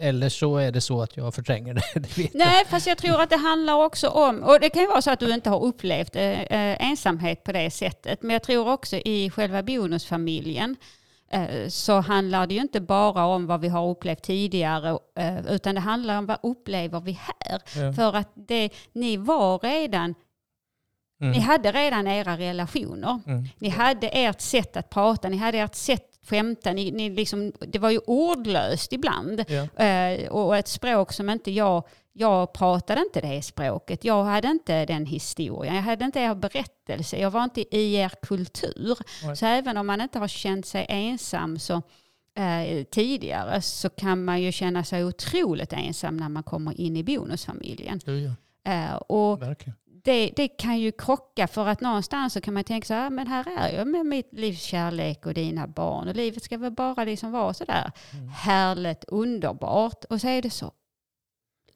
eller 0.00 0.28
så 0.28 0.56
är 0.56 0.72
det 0.72 0.80
så 0.80 1.02
att 1.02 1.16
jag 1.16 1.34
förtränger 1.34 1.74
det. 1.74 1.82
det 1.94 2.34
Nej, 2.34 2.64
fast 2.64 2.86
jag 2.86 2.98
tror 2.98 3.20
att 3.20 3.30
det 3.30 3.36
handlar 3.36 3.74
också 3.74 4.08
om, 4.08 4.42
och 4.42 4.60
det 4.60 4.70
kan 4.70 4.82
ju 4.82 4.88
vara 4.88 5.02
så 5.02 5.10
att 5.10 5.20
du 5.20 5.34
inte 5.34 5.50
har 5.50 5.64
upplevt 5.64 6.16
eh, 6.16 6.88
ensamhet 6.90 7.44
på 7.44 7.52
det 7.52 7.70
sättet, 7.70 8.22
men 8.22 8.30
jag 8.30 8.42
tror 8.42 8.68
också 8.72 8.96
i 8.96 9.30
själva 9.30 9.62
bonusfamiljen 9.62 10.76
Eh, 10.80 11.07
så 11.68 12.00
handlar 12.00 12.46
det 12.46 12.54
ju 12.54 12.60
inte 12.60 12.80
bara 12.80 13.26
om 13.26 13.46
vad 13.46 13.60
vi 13.60 13.68
har 13.68 13.88
upplevt 13.88 14.22
tidigare 14.22 14.98
eh, 15.18 15.46
utan 15.46 15.74
det 15.74 15.80
handlar 15.80 16.18
om 16.18 16.26
vad 16.26 16.38
upplever 16.42 17.00
vi 17.00 17.12
här. 17.12 17.62
Ja. 17.76 17.92
För 17.92 18.16
att 18.16 18.32
det, 18.34 18.70
ni 18.92 19.16
var 19.16 19.58
redan 19.58 20.14
Mm. 21.20 21.32
Ni 21.32 21.38
hade 21.38 21.72
redan 21.72 22.06
era 22.06 22.36
relationer. 22.36 23.20
Mm. 23.26 23.44
Ni 23.58 23.68
hade 23.68 24.08
ert 24.08 24.40
sätt 24.40 24.76
att 24.76 24.90
prata, 24.90 25.28
ni 25.28 25.36
hade 25.36 25.58
ert 25.58 25.74
sätt 25.74 26.17
skämta. 26.28 26.72
Ni, 26.72 26.90
ni 26.90 27.10
liksom, 27.10 27.52
det 27.60 27.78
var 27.78 27.90
ju 27.90 27.98
ordlöst 27.98 28.92
ibland. 28.92 29.44
Ja. 29.48 29.84
Eh, 29.84 30.28
och 30.28 30.56
ett 30.56 30.68
språk 30.68 31.12
som 31.12 31.30
inte 31.30 31.50
jag 31.50 31.84
jag 32.20 32.52
pratade 32.52 33.00
inte 33.00 33.20
det 33.20 33.42
språket. 33.42 34.04
Jag 34.04 34.24
hade 34.24 34.48
inte 34.48 34.86
den 34.86 35.06
historien. 35.06 35.74
Jag 35.74 35.82
hade 35.82 36.04
inte 36.04 36.20
er 36.20 36.34
berättelse. 36.34 37.16
Jag 37.16 37.30
var 37.30 37.44
inte 37.44 37.76
i 37.76 37.94
er 37.94 38.12
kultur. 38.22 38.98
Nej. 39.24 39.36
Så 39.36 39.46
även 39.46 39.76
om 39.76 39.86
man 39.86 40.00
inte 40.00 40.18
har 40.18 40.28
känt 40.28 40.66
sig 40.66 40.86
ensam 40.88 41.58
så 41.58 41.82
eh, 42.34 42.84
tidigare 42.84 43.62
så 43.62 43.88
kan 43.88 44.24
man 44.24 44.42
ju 44.42 44.52
känna 44.52 44.84
sig 44.84 45.04
otroligt 45.04 45.72
ensam 45.72 46.16
när 46.16 46.28
man 46.28 46.42
kommer 46.42 46.80
in 46.80 46.96
i 46.96 47.04
bonusfamiljen. 47.04 48.00
Ja, 48.04 48.12
ja. 48.12 48.34
Eh, 48.72 48.94
och 48.94 49.42
det, 50.08 50.32
det, 50.36 50.48
kan 50.48 50.78
ju 50.78 50.92
krocka 50.92 51.46
för 51.46 51.66
att 51.66 51.80
någonstans 51.80 52.32
så 52.32 52.40
kan 52.40 52.54
man 52.54 52.64
tänka 52.64 52.86
så 52.86 52.94
här, 52.94 53.10
men 53.10 53.26
här 53.26 53.58
är 53.58 53.78
jag 53.78 53.88
med 53.88 54.06
mitt 54.06 54.28
livs 54.32 54.62
kärlek 54.62 55.26
och 55.26 55.34
dina 55.34 55.66
barn 55.66 56.08
och 56.08 56.14
livet 56.14 56.42
ska 56.42 56.58
väl 56.58 56.72
bara 56.72 57.04
liksom 57.04 57.32
vara 57.32 57.54
sådär 57.54 57.92
mm. 58.12 58.28
härligt, 58.28 59.04
underbart 59.04 60.04
och 60.04 60.20
så 60.20 60.28
är 60.28 60.42
det 60.42 60.50
så 60.50 60.72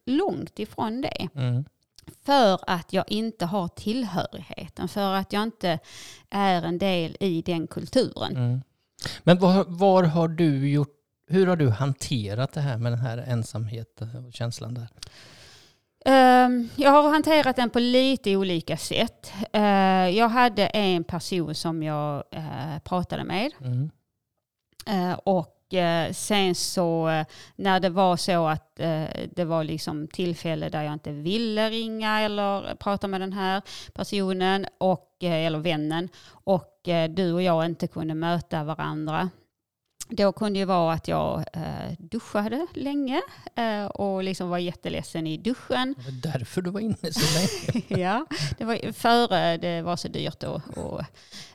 långt 0.05 0.59
ifrån 0.59 1.01
det. 1.01 1.27
Mm. 1.35 1.65
För 2.25 2.59
att 2.67 2.93
jag 2.93 3.05
inte 3.07 3.45
har 3.45 3.67
tillhörigheten, 3.67 4.87
för 4.87 5.13
att 5.13 5.33
jag 5.33 5.43
inte 5.43 5.79
är 6.29 6.63
en 6.63 6.77
del 6.77 7.17
i 7.19 7.41
den 7.41 7.67
kulturen. 7.67 8.35
Mm. 8.35 8.61
Men 9.23 9.39
var, 9.39 9.65
var, 9.67 10.03
har 10.03 10.27
du 10.27 10.69
gjort, 10.69 10.95
hur 11.27 11.47
har 11.47 11.55
du 11.55 11.69
hanterat 11.69 12.53
det 12.53 12.61
här 12.61 12.77
med 12.77 12.91
den 12.91 12.99
här 12.99 13.17
ensamheten 13.17 14.25
och 14.25 14.33
känslan 14.33 14.73
där? 14.73 14.87
Uh, 16.07 16.65
jag 16.75 16.91
har 16.91 17.09
hanterat 17.09 17.55
den 17.55 17.69
på 17.69 17.79
lite 17.79 18.35
olika 18.35 18.77
sätt. 18.77 19.33
Uh, 19.55 20.09
jag 20.09 20.29
hade 20.29 20.67
en 20.67 21.03
person 21.03 21.55
som 21.55 21.83
jag 21.83 22.23
uh, 22.35 22.79
pratade 22.83 23.23
med. 23.23 23.51
Mm. 23.61 23.89
Eh, 24.87 25.13
och 25.13 25.53
Eh, 25.73 26.11
sen 26.11 26.55
så 26.55 27.09
eh, 27.09 27.25
när 27.55 27.79
det 27.79 27.89
var 27.89 28.17
så 28.17 28.47
att 28.47 28.79
eh, 28.79 29.05
det 29.35 29.45
var 29.45 29.63
liksom 29.63 30.07
tillfälle 30.07 30.69
där 30.69 30.83
jag 30.83 30.93
inte 30.93 31.11
ville 31.11 31.69
ringa 31.69 32.19
eller 32.19 32.75
prata 32.75 33.07
med 33.07 33.21
den 33.21 33.33
här 33.33 33.61
personen 33.93 34.65
och, 34.77 35.09
eller 35.21 35.59
vännen 35.59 36.09
och 36.29 36.69
du 37.09 37.33
och 37.33 37.41
jag 37.41 37.65
inte 37.65 37.87
kunde 37.87 38.13
möta 38.15 38.63
varandra 38.63 39.29
då 40.09 40.31
kunde 40.31 40.59
det 40.59 40.65
vara 40.65 40.93
att 40.93 41.07
jag 41.07 41.45
eh, 41.53 41.91
duschade 41.97 42.67
länge 42.73 43.21
eh, 43.55 43.85
och 43.85 44.23
liksom 44.23 44.49
var 44.49 44.57
jätteledsen 44.57 45.27
i 45.27 45.37
duschen. 45.37 45.95
Det 45.97 46.03
var 46.03 46.33
därför 46.33 46.61
du 46.61 46.69
var 46.69 46.79
inne 46.79 47.13
så 47.13 47.39
länge? 47.39 47.85
ja, 48.03 48.25
det 48.57 48.65
var 48.65 48.91
före 48.91 49.57
det 49.57 49.81
var 49.81 49.95
så 49.95 50.07
dyrt. 50.07 50.43
Och, 50.43 50.61
och 50.77 51.01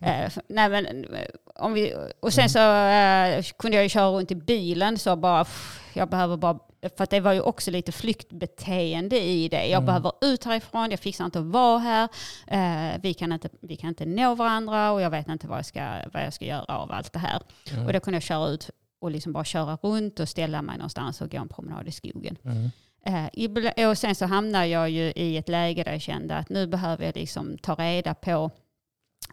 eh, 0.00 0.32
nej 0.48 0.68
men, 0.68 1.06
om 1.54 1.72
vi, 1.72 1.94
och 2.20 2.32
sen 2.32 2.50
så 2.50 2.58
eh, 2.58 3.42
kunde 3.58 3.76
jag 3.76 3.84
ju 3.84 3.88
köra 3.88 4.08
runt 4.08 4.30
i 4.30 4.34
bilen 4.34 4.98
så 4.98 5.16
bara, 5.16 5.44
jag 5.92 6.08
behöver 6.08 6.36
bara 6.36 6.58
för 6.96 7.06
det 7.10 7.20
var 7.20 7.32
ju 7.32 7.40
också 7.40 7.70
lite 7.70 7.92
flyktbeteende 7.92 9.20
i 9.20 9.48
det. 9.48 9.66
Jag 9.66 9.82
mm. 9.82 9.86
behöver 9.86 10.12
ut 10.20 10.44
härifrån, 10.44 10.90
jag 10.90 11.00
fixar 11.00 11.24
inte 11.24 11.38
att 11.38 11.44
vara 11.44 11.78
här, 11.78 12.08
eh, 12.46 13.00
vi, 13.02 13.14
kan 13.14 13.32
inte, 13.32 13.48
vi 13.60 13.76
kan 13.76 13.88
inte 13.88 14.06
nå 14.06 14.34
varandra 14.34 14.90
och 14.90 15.00
jag 15.00 15.10
vet 15.10 15.28
inte 15.28 15.46
vad 15.46 15.58
jag 15.58 15.66
ska, 15.66 15.80
vad 16.12 16.22
jag 16.22 16.32
ska 16.32 16.44
göra 16.44 16.64
av 16.64 16.92
allt 16.92 17.12
det 17.12 17.18
här. 17.18 17.42
Mm. 17.72 17.86
Och 17.86 17.92
då 17.92 18.00
kunde 18.00 18.16
jag 18.16 18.22
köra 18.22 18.48
ut 18.48 18.70
och 19.00 19.10
liksom 19.10 19.32
bara 19.32 19.44
köra 19.44 19.78
runt 19.82 20.20
och 20.20 20.28
ställa 20.28 20.62
mig 20.62 20.76
någonstans 20.76 21.20
och 21.20 21.30
gå 21.30 21.38
en 21.38 21.48
promenad 21.48 21.88
i 21.88 21.92
skogen. 21.92 22.36
Mm. 22.44 22.70
Eh, 23.04 23.88
och 23.88 23.98
sen 23.98 24.14
så 24.14 24.26
hamnade 24.26 24.66
jag 24.66 24.90
ju 24.90 25.12
i 25.16 25.36
ett 25.36 25.48
läge 25.48 25.84
där 25.84 25.92
jag 25.92 26.02
kände 26.02 26.36
att 26.36 26.48
nu 26.48 26.66
behöver 26.66 27.04
jag 27.04 27.16
liksom 27.16 27.58
ta 27.58 27.74
reda 27.74 28.14
på 28.14 28.50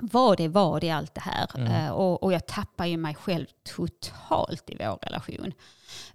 vad 0.01 0.37
det 0.37 0.47
var 0.47 0.83
i 0.83 0.89
allt 0.89 1.15
det 1.15 1.21
här. 1.21 1.47
Mm. 1.55 1.85
Uh, 1.85 1.91
och, 1.91 2.23
och, 2.23 2.33
jag 2.33 2.45
tappar 2.45 2.85
ju 2.85 2.97
mig 2.97 3.15
själv 3.15 3.45
totalt 3.75 4.69
i 4.69 4.75
vår 4.79 4.99
relation. 5.01 5.53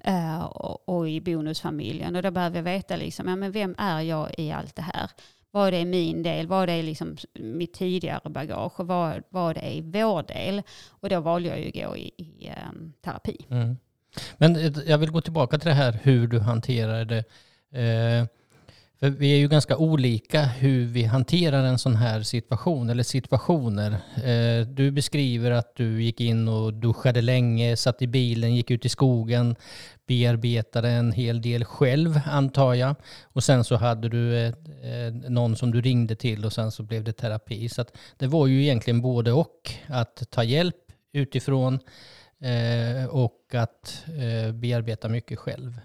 Uh, 0.08 0.44
och, 0.44 0.88
och, 0.88 1.08
i 1.08 1.20
bonusfamiljen. 1.20 2.16
Och 2.16 2.22
då 2.22 2.30
behöver 2.30 2.56
jag 2.56 2.62
veta 2.62 2.96
liksom, 2.96 3.28
ja, 3.28 3.36
men 3.36 3.52
vem 3.52 3.74
är 3.78 4.00
jag 4.00 4.34
i 4.38 4.52
allt 4.52 4.76
det 4.76 4.82
här? 4.82 5.10
Vad 5.50 5.74
är 5.74 5.84
min 5.84 6.22
del? 6.22 6.46
Vad 6.46 6.70
är 6.70 6.82
liksom 6.82 7.16
mitt 7.34 7.74
tidigare 7.74 8.30
bagage? 8.30 8.80
Och 8.80 8.86
vad, 8.86 9.22
vad 9.28 9.56
är 9.56 9.82
vår 9.82 10.22
del? 10.22 10.62
Och 10.90 11.08
då 11.08 11.20
valde 11.20 11.48
jag 11.48 11.60
ju 11.60 11.68
att 11.68 11.74
gå 11.74 11.96
i, 11.96 12.12
i 12.16 12.52
um, 12.70 12.92
terapi. 13.04 13.46
Mm. 13.50 13.76
Men 14.36 14.56
eh, 14.56 14.72
jag 14.86 14.98
vill 14.98 15.10
gå 15.10 15.20
tillbaka 15.20 15.58
till 15.58 15.68
det 15.68 15.74
här 15.74 15.98
hur 16.02 16.26
du 16.26 16.40
hanterar 16.40 17.04
det. 17.04 17.24
Eh, 17.72 18.26
för 19.00 19.10
vi 19.10 19.32
är 19.32 19.36
ju 19.36 19.48
ganska 19.48 19.76
olika 19.76 20.44
hur 20.44 20.86
vi 20.86 21.04
hanterar 21.04 21.64
en 21.64 21.78
sån 21.78 21.96
här 21.96 22.22
situation 22.22 22.90
eller 22.90 23.02
situationer. 23.02 23.90
Eh, 24.24 24.66
du 24.66 24.90
beskriver 24.90 25.50
att 25.50 25.76
du 25.76 26.02
gick 26.02 26.20
in 26.20 26.48
och 26.48 26.74
duschade 26.74 27.22
länge, 27.22 27.76
satt 27.76 28.02
i 28.02 28.06
bilen, 28.06 28.54
gick 28.54 28.70
ut 28.70 28.84
i 28.84 28.88
skogen, 28.88 29.56
bearbetade 30.06 30.88
en 30.88 31.12
hel 31.12 31.42
del 31.42 31.64
själv 31.64 32.20
antar 32.26 32.74
jag. 32.74 32.94
Och 33.22 33.44
sen 33.44 33.64
så 33.64 33.76
hade 33.76 34.08
du 34.08 34.36
eh, 34.36 34.54
eh, 34.82 35.12
någon 35.12 35.56
som 35.56 35.70
du 35.70 35.80
ringde 35.80 36.16
till 36.16 36.44
och 36.44 36.52
sen 36.52 36.70
så 36.70 36.82
blev 36.82 37.04
det 37.04 37.12
terapi. 37.12 37.68
Så 37.68 37.84
det 38.16 38.26
var 38.26 38.46
ju 38.46 38.62
egentligen 38.62 39.00
både 39.00 39.32
och. 39.32 39.70
Att 39.86 40.30
ta 40.30 40.44
hjälp 40.44 40.76
utifrån 41.12 41.78
och 43.10 43.54
att 43.54 44.04
bearbeta 44.54 45.08
mycket 45.08 45.38
själv. 45.38 45.80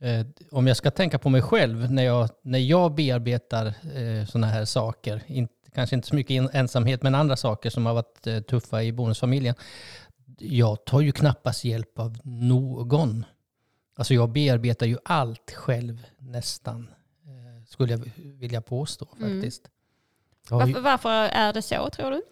Eh, 0.00 0.26
om 0.50 0.66
jag 0.66 0.76
ska 0.76 0.90
tänka 0.90 1.18
på 1.18 1.28
mig 1.28 1.42
själv 1.42 1.92
när 1.92 2.02
jag, 2.02 2.28
när 2.42 2.58
jag 2.58 2.94
bearbetar 2.94 3.66
eh, 3.66 4.26
sådana 4.26 4.46
här 4.46 4.64
saker, 4.64 5.22
inte, 5.26 5.54
kanske 5.74 5.96
inte 5.96 6.08
så 6.08 6.14
mycket 6.14 6.54
ensamhet 6.54 7.02
men 7.02 7.14
andra 7.14 7.36
saker 7.36 7.70
som 7.70 7.86
har 7.86 7.94
varit 7.94 8.26
eh, 8.26 8.40
tuffa 8.40 8.82
i 8.82 8.92
bonusfamiljen. 8.92 9.54
Jag 10.38 10.84
tar 10.84 11.00
ju 11.00 11.12
knappast 11.12 11.64
hjälp 11.64 11.98
av 11.98 12.18
någon. 12.24 13.24
Alltså 13.96 14.14
jag 14.14 14.30
bearbetar 14.30 14.86
ju 14.86 14.98
allt 15.04 15.50
själv 15.50 16.06
nästan, 16.18 16.88
eh, 17.24 17.64
skulle 17.66 17.92
jag 17.92 18.10
vilja 18.16 18.60
påstå 18.60 19.08
mm. 19.18 19.30
faktiskt. 19.30 19.62
Mm. 20.50 20.58
Varför, 20.58 20.80
varför 20.80 21.10
är 21.10 21.52
det 21.52 21.62
så 21.62 21.90
tror 21.90 22.10
du? 22.10 22.22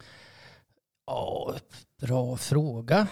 Ja, 1.06 1.54
bra 2.00 2.36
fråga. 2.36 3.06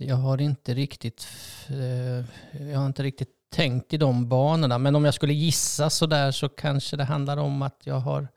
Eh, 0.00 0.08
jag 0.08 0.16
har 0.16 0.40
inte 0.40 0.74
riktigt, 0.74 1.28
eh, 1.68 2.24
jag 2.70 2.78
har 2.78 2.86
inte 2.86 3.02
riktigt 3.02 3.30
tänkt 3.50 3.92
i 3.92 3.96
de 3.96 4.28
banorna. 4.28 4.78
Men 4.78 4.94
om 4.94 5.04
jag 5.04 5.14
skulle 5.14 5.32
gissa 5.32 5.90
så 5.90 6.06
där 6.06 6.30
så 6.30 6.48
kanske 6.48 6.96
det 6.96 7.04
handlar 7.04 7.36
om 7.36 7.62
att 7.62 7.80
jag 7.84 8.00
har 8.00 8.28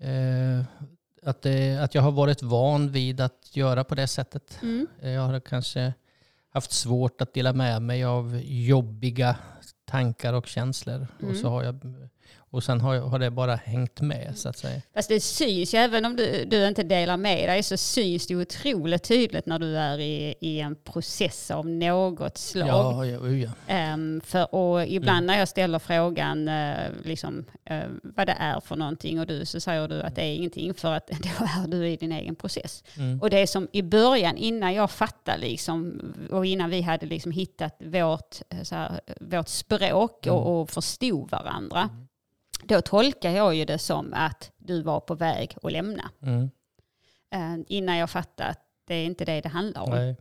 eh, 0.00 0.64
att, 1.22 1.42
det, 1.42 1.76
att 1.76 1.94
jag 1.94 2.02
har 2.02 2.12
varit 2.12 2.42
van 2.42 2.92
vid 2.92 3.20
att 3.20 3.56
göra 3.56 3.84
på 3.84 3.94
det 3.94 4.06
sättet. 4.06 4.58
Mm. 4.62 4.86
Jag 5.00 5.22
har 5.22 5.40
kanske 5.40 5.94
haft 6.48 6.72
svårt 6.72 7.20
att 7.20 7.34
dela 7.34 7.52
med 7.52 7.82
mig 7.82 8.04
av 8.04 8.40
jobbiga 8.44 9.36
tankar 9.84 10.32
och 10.32 10.46
känslor. 10.46 11.06
Mm. 11.20 11.30
Och 11.30 11.36
så 11.36 11.48
har 11.48 11.62
jag 11.62 11.80
och 12.54 12.64
sen 12.64 12.80
har, 12.80 12.96
har 12.96 13.18
det 13.18 13.30
bara 13.30 13.56
hängt 13.56 14.00
med 14.00 14.32
så 14.36 14.48
att 14.48 14.58
säga. 14.58 14.80
Fast 14.94 15.08
det 15.08 15.20
syns 15.20 15.74
ju, 15.74 15.78
även 15.78 16.04
om 16.04 16.16
du, 16.16 16.44
du 16.44 16.68
inte 16.68 16.82
delar 16.82 17.16
med 17.16 17.48
dig, 17.48 17.62
så 17.62 17.76
syns 17.76 18.26
det 18.26 18.36
otroligt 18.36 19.02
tydligt 19.02 19.46
när 19.46 19.58
du 19.58 19.76
är 19.78 19.98
i, 19.98 20.34
i 20.40 20.60
en 20.60 20.76
process 20.76 21.50
av 21.50 21.66
något 21.66 22.38
slag. 22.38 22.68
Ja, 22.68 23.06
ja, 23.06 23.28
ja. 23.28 23.94
Um, 23.94 24.20
för, 24.20 24.54
och 24.54 24.86
ibland 24.86 25.18
mm. 25.18 25.26
när 25.26 25.38
jag 25.38 25.48
ställer 25.48 25.78
frågan 25.78 26.48
uh, 26.48 26.90
liksom, 27.04 27.44
uh, 27.70 27.82
vad 28.02 28.26
det 28.26 28.36
är 28.38 28.60
för 28.60 28.76
någonting 28.76 29.20
och 29.20 29.26
du 29.26 29.46
så 29.46 29.60
säger 29.60 29.88
du 29.88 30.02
att 30.02 30.16
det 30.16 30.22
är 30.22 30.34
ingenting 30.34 30.74
för 30.74 30.92
att 30.92 31.06
då 31.08 31.44
är 31.44 31.68
du 31.68 31.88
i 31.88 31.96
din 31.96 32.12
egen 32.12 32.34
process. 32.34 32.84
Mm. 32.96 33.20
Och 33.20 33.30
det 33.30 33.38
är 33.38 33.46
som 33.46 33.68
i 33.72 33.82
början, 33.82 34.36
innan 34.36 34.74
jag 34.74 34.90
fattade 34.90 35.38
liksom, 35.38 36.00
och 36.30 36.46
innan 36.46 36.70
vi 36.70 36.80
hade 36.80 37.06
liksom 37.06 37.32
hittat 37.32 37.76
vårt, 37.78 38.36
eh, 38.50 38.62
så 38.62 38.74
här, 38.74 39.00
vårt 39.20 39.48
språk 39.48 40.26
mm. 40.26 40.38
och, 40.38 40.60
och 40.60 40.70
förstod 40.70 41.30
varandra, 41.30 41.80
mm 41.80 42.04
då 42.68 42.80
tolkar 42.80 43.30
jag 43.30 43.54
ju 43.54 43.64
det 43.64 43.78
som 43.78 44.14
att 44.14 44.50
du 44.56 44.82
var 44.82 45.00
på 45.00 45.14
väg 45.14 45.56
att 45.62 45.72
lämna. 45.72 46.10
Mm. 46.22 46.50
Uh, 47.34 47.64
innan 47.68 47.96
jag 47.96 48.10
fattade 48.10 48.50
att 48.50 48.60
det 48.86 48.94
är 48.94 49.04
inte 49.04 49.24
det 49.24 49.40
det 49.40 49.48
handlar 49.48 49.82
om. 49.82 49.90
Nej. 49.90 50.16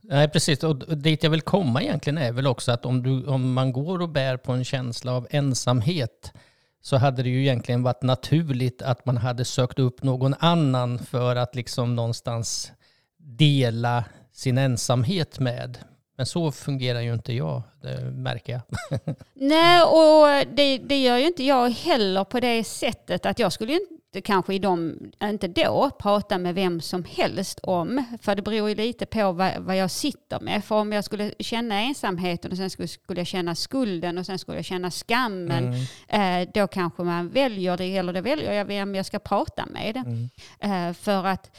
Nej, 0.00 0.28
precis. 0.28 0.64
Och 0.64 0.98
dit 0.98 1.22
jag 1.22 1.30
vill 1.30 1.40
komma 1.40 1.82
egentligen 1.82 2.18
är 2.18 2.32
väl 2.32 2.46
också 2.46 2.72
att 2.72 2.84
om, 2.84 3.02
du, 3.02 3.26
om 3.26 3.52
man 3.52 3.72
går 3.72 4.02
och 4.02 4.08
bär 4.08 4.36
på 4.36 4.52
en 4.52 4.64
känsla 4.64 5.12
av 5.12 5.26
ensamhet 5.30 6.32
så 6.80 6.96
hade 6.96 7.22
det 7.22 7.28
ju 7.28 7.40
egentligen 7.40 7.82
varit 7.82 8.02
naturligt 8.02 8.82
att 8.82 9.06
man 9.06 9.16
hade 9.16 9.44
sökt 9.44 9.78
upp 9.78 10.02
någon 10.02 10.34
annan 10.38 10.98
för 10.98 11.36
att 11.36 11.54
liksom 11.54 11.96
någonstans 11.96 12.72
dela 13.16 14.04
sin 14.32 14.58
ensamhet 14.58 15.38
med. 15.38 15.78
Men 16.18 16.26
så 16.26 16.52
fungerar 16.52 17.00
ju 17.00 17.14
inte 17.14 17.32
jag, 17.32 17.62
det 17.82 18.10
märker 18.10 18.52
jag. 18.52 18.62
Nej, 19.34 19.82
och 19.82 20.54
det, 20.56 20.78
det 20.78 21.02
gör 21.02 21.16
ju 21.16 21.26
inte 21.26 21.44
jag 21.44 21.70
heller 21.70 22.24
på 22.24 22.40
det 22.40 22.64
sättet 22.64 23.26
att 23.26 23.38
jag 23.38 23.52
skulle 23.52 23.72
inte 23.72 24.20
kanske 24.20 24.54
i 24.54 24.58
dem, 24.58 24.98
inte 25.22 25.48
då, 25.48 25.90
prata 25.98 26.38
med 26.38 26.54
vem 26.54 26.80
som 26.80 27.04
helst 27.04 27.60
om. 27.62 28.04
För 28.22 28.34
det 28.34 28.42
beror 28.42 28.68
ju 28.68 28.74
lite 28.74 29.06
på 29.06 29.32
vad, 29.32 29.52
vad 29.58 29.76
jag 29.76 29.90
sitter 29.90 30.40
med. 30.40 30.64
För 30.64 30.74
om 30.74 30.92
jag 30.92 31.04
skulle 31.04 31.34
känna 31.38 31.80
ensamheten 31.80 32.50
och 32.50 32.56
sen 32.56 32.70
skulle, 32.70 32.88
skulle 32.88 33.20
jag 33.20 33.26
känna 33.26 33.54
skulden 33.54 34.18
och 34.18 34.26
sen 34.26 34.38
skulle 34.38 34.58
jag 34.58 34.64
känna 34.64 34.90
skammen, 34.90 35.74
mm. 36.08 36.42
eh, 36.42 36.48
då 36.54 36.66
kanske 36.66 37.02
man 37.02 37.28
väljer 37.28 37.76
det, 37.76 37.96
eller 37.96 38.12
det 38.12 38.20
väljer 38.20 38.52
jag 38.52 38.64
vem 38.64 38.94
jag 38.94 39.06
ska 39.06 39.18
prata 39.18 39.66
med. 39.66 39.96
Mm. 39.96 40.28
Eh, 40.60 40.94
för 40.94 41.24
att 41.24 41.50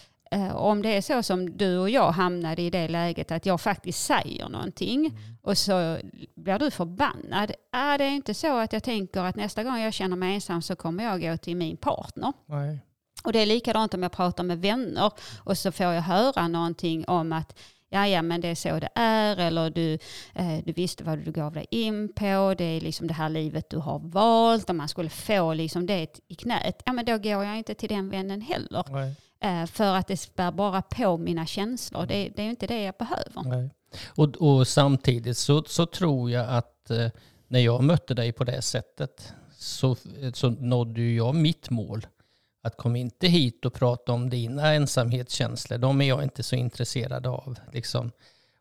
om 0.56 0.82
det 0.82 0.90
är 0.90 1.02
så 1.02 1.24
som 1.24 1.58
du 1.58 1.78
och 1.78 1.90
jag 1.90 2.12
hamnade 2.12 2.62
i 2.62 2.70
det 2.70 2.88
läget 2.88 3.32
att 3.32 3.46
jag 3.46 3.62
faktiskt 3.62 4.06
säger 4.06 4.50
någonting 4.50 5.06
mm. 5.06 5.38
och 5.42 5.58
så 5.58 5.98
blir 6.36 6.60
du 6.60 6.72
förbannad. 6.72 7.52
Är 7.72 7.98
det 7.98 8.08
inte 8.08 8.34
så 8.34 8.58
att 8.58 8.74
jag 8.74 8.84
tänker 8.84 9.24
att 9.24 9.36
nästa 9.36 9.64
gång 9.64 9.80
jag 9.80 9.94
känner 9.94 10.16
mig 10.16 10.34
ensam 10.34 10.62
så 10.62 10.76
kommer 10.76 11.04
jag 11.04 11.22
gå 11.22 11.38
till 11.38 11.56
min 11.56 11.78
partner. 11.78 12.34
Nej. 12.46 12.80
Och 13.24 13.34
det 13.34 13.40
är 13.40 13.46
likadant 13.46 13.94
om 13.94 14.04
jag 14.04 14.12
pratar 14.12 14.44
med 14.44 14.62
vänner 14.62 15.12
och 15.44 15.58
så 15.58 15.72
får 15.72 15.86
jag 15.86 16.02
höra 16.02 16.48
någonting 16.48 17.06
om 17.08 17.34
att 17.34 17.60
ja, 17.90 18.08
ja, 18.08 18.22
men 18.22 18.42
det 18.42 18.48
är 18.48 18.56
så 18.56 18.80
det 18.80 18.90
är, 18.96 19.38
eller 19.38 19.70
du, 19.70 19.94
eh, 20.34 20.58
du 20.66 20.72
visste 20.74 21.04
vad 21.04 21.20
du 21.20 21.32
gav 21.32 21.54
dig 21.54 21.66
in 21.72 22.14
på, 22.14 22.56
det 22.58 22.64
är 22.64 22.82
liksom 22.82 23.08
det 23.08 23.14
här 23.14 23.30
livet 23.30 23.70
du 23.70 23.78
har 23.78 24.00
valt, 24.00 24.70
om 24.70 24.78
man 24.78 24.88
skulle 24.88 25.10
få 25.10 25.54
liksom 25.54 25.86
det 25.86 26.20
i 26.28 26.36
knät, 26.36 26.82
ja 26.86 26.94
men 26.94 27.06
då 27.06 27.18
går 27.18 27.44
jag 27.44 27.58
inte 27.58 27.74
till 27.74 27.90
den 27.90 28.10
vännen 28.10 28.42
heller. 28.42 28.86
Nej. 28.90 29.16
Eh, 29.42 29.66
för 29.66 29.96
att 29.96 30.08
det 30.08 30.18
spär 30.18 30.52
bara 30.52 30.82
på 30.82 31.18
mina 31.18 31.46
känslor. 31.46 32.06
Det, 32.06 32.30
det 32.36 32.42
är 32.42 32.50
inte 32.50 32.68
det 32.68 32.84
jag 32.84 32.96
behöver. 33.00 33.44
Nej. 33.44 33.70
Och, 34.08 34.36
och, 34.38 34.68
samtidigt 34.68 35.38
så, 35.38 35.64
så 35.64 35.86
tror 35.86 36.32
jag 36.32 36.50
att 36.50 36.90
eh, 36.90 37.08
när 37.48 37.60
jag 37.60 37.84
mötte 37.84 38.14
dig 38.14 38.32
på 38.32 38.44
det 38.44 38.62
sättet 38.62 39.34
så, 39.58 39.96
så 40.34 40.50
nådde 40.50 41.02
jag 41.02 41.36
mitt 41.36 41.70
mål. 41.70 42.08
Att 42.62 42.78
kom 42.78 42.96
inte 42.96 43.28
hit 43.28 43.66
och 43.66 43.74
prata 43.74 44.12
om 44.12 44.30
dina 44.30 44.74
ensamhetskänslor. 44.74 45.78
De 45.78 46.02
är 46.02 46.06
jag 46.06 46.24
inte 46.24 46.44
så 46.44 46.56
intresserad 46.56 47.28
av. 47.28 47.60
Liksom. 47.74 48.12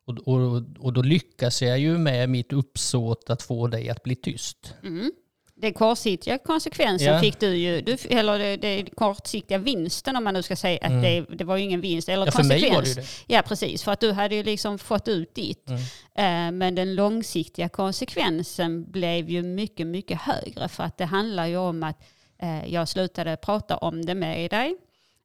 Och, 0.05 0.19
och, 0.19 0.63
och 0.79 0.93
då 0.93 1.03
lyckas 1.03 1.63
jag 1.63 1.79
ju 1.79 1.99
med 1.99 2.31
mitt 2.31 2.53
uppsåt 2.53 3.31
att 3.31 3.43
få 3.43 3.67
dig 3.67 3.91
att 3.91 4.03
bli 4.03 4.17
tyst. 4.17 4.75
Mm 4.83 5.13
den 5.61 5.73
kortsiktiga 5.73 6.39
konsekvensen 6.39 7.15
ja. 7.15 7.21
fick 7.21 7.41
du 7.41 7.57
ju, 7.57 7.81
du, 7.81 7.97
eller 8.11 8.39
det, 8.39 8.57
det 8.57 8.91
kortsiktiga 8.95 9.59
vinsten 9.59 10.17
om 10.17 10.25
man 10.25 10.35
nu 10.35 10.43
ska 10.43 10.57
säga 10.57 10.79
att 10.83 10.91
mm. 10.91 11.03
det, 11.03 11.37
det 11.37 11.45
var 11.45 11.57
ju 11.57 11.65
ingen 11.65 11.81
vinst 11.81 12.09
eller 12.09 12.27
ja, 12.27 12.33
konsekvens. 12.33 12.63
För 12.63 12.71
mig 12.71 12.77
var 12.77 12.83
det 12.83 12.89
ju 12.89 12.95
det. 12.95 13.07
Ja 13.27 13.43
precis, 13.43 13.83
för 13.83 13.93
att 13.93 14.01
du 14.01 14.13
hade 14.13 14.35
ju 14.35 14.43
liksom 14.43 14.79
fått 14.79 15.09
ut 15.09 15.35
ditt. 15.35 15.69
Mm. 15.69 15.81
Uh, 15.81 16.59
men 16.59 16.75
den 16.75 16.95
långsiktiga 16.95 17.69
konsekvensen 17.69 18.91
blev 18.91 19.31
ju 19.31 19.43
mycket, 19.43 19.87
mycket 19.87 20.21
högre 20.21 20.69
för 20.69 20.83
att 20.83 20.99
det 20.99 21.05
handlar 21.05 21.47
ju 21.47 21.57
om 21.57 21.83
att 21.83 22.03
uh, 22.43 22.73
jag 22.73 22.89
slutade 22.89 23.37
prata 23.37 23.77
om 23.77 24.05
det 24.05 24.15
med 24.15 24.51
dig. 24.51 24.77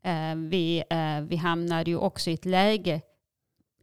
Uh, 0.08 0.36
vi, 0.36 0.84
vi 1.28 1.36
hamnade 1.36 1.92
ju 1.92 1.98
också 1.98 2.30
i 2.30 2.34
ett 2.34 2.46
läge 2.46 3.02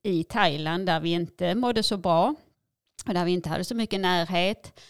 i 0.03 0.25
Thailand 0.25 0.87
där 0.87 1.01
vi 1.01 1.11
inte 1.11 1.55
mådde 1.55 1.83
så 1.83 1.97
bra 1.97 2.35
och 3.07 3.15
där 3.15 3.25
vi 3.25 3.33
inte 3.33 3.49
hade 3.49 3.65
så 3.65 3.75
mycket 3.75 4.01
närhet 4.01 4.81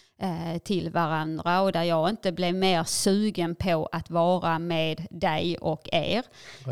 till 0.63 0.89
varandra 0.89 1.61
och 1.61 1.71
där 1.71 1.83
jag 1.83 2.09
inte 2.09 2.31
blev 2.31 2.55
mer 2.55 2.83
sugen 2.83 3.55
på 3.55 3.89
att 3.91 4.09
vara 4.09 4.59
med 4.59 5.07
dig 5.11 5.57
och 5.57 5.89
er. 5.91 6.23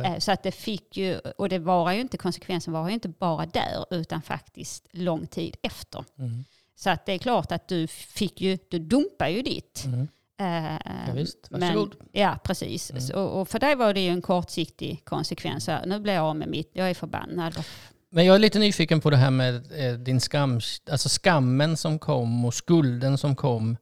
Eh, 0.05 0.17
så 0.17 0.31
att 0.31 0.43
det 0.43 0.51
fick 0.51 0.97
ju, 0.97 1.19
och 1.19 1.49
det 1.49 1.59
var 1.59 1.91
ju 1.91 2.01
inte, 2.01 2.17
konsekvensen 2.17 2.73
var 2.73 2.87
ju 2.87 2.93
inte 2.93 3.09
bara 3.09 3.45
där 3.45 3.85
utan 3.89 4.21
faktiskt 4.21 4.87
lång 4.91 5.27
tid 5.27 5.57
efter. 5.61 6.05
Mm. 6.19 6.45
Så 6.75 6.89
att 6.89 7.05
det 7.05 7.13
är 7.13 7.17
klart 7.17 7.51
att 7.51 7.67
du 7.67 7.87
fick 7.87 8.41
ju, 8.41 8.57
du 8.69 8.79
dumpar 8.79 9.27
ju 9.27 9.41
ditt. 9.41 9.83
Mm. 9.85 10.07
Eh, 10.39 10.79
ja, 10.85 11.13
visst, 11.13 11.47
varsågod. 11.51 11.95
Men, 11.99 12.07
ja, 12.11 12.39
precis. 12.43 12.91
Mm. 12.91 13.01
Så, 13.01 13.23
och 13.23 13.47
för 13.47 13.59
dig 13.59 13.75
var 13.75 13.93
det 13.93 13.99
ju 13.99 14.09
en 14.09 14.21
kortsiktig 14.21 15.05
konsekvens. 15.05 15.69
Nu 15.85 15.99
blir 15.99 16.13
jag 16.13 16.25
av 16.25 16.35
med 16.35 16.47
mitt, 16.47 16.71
jag 16.73 16.89
är 16.89 16.93
förbannad. 16.93 17.63
Men 18.11 18.25
jag 18.25 18.35
är 18.35 18.39
lite 18.39 18.59
nyfiken 18.59 19.01
på 19.01 19.09
det 19.09 19.17
här 19.17 19.31
med 19.31 19.55
eh, 19.71 19.93
din 19.93 20.19
skam, 20.19 20.59
alltså 20.91 21.09
skammen 21.09 21.77
som 21.77 21.99
kom 21.99 22.45
och 22.45 22.53
skulden 22.53 23.17
som 23.17 23.35
kom 23.35 23.77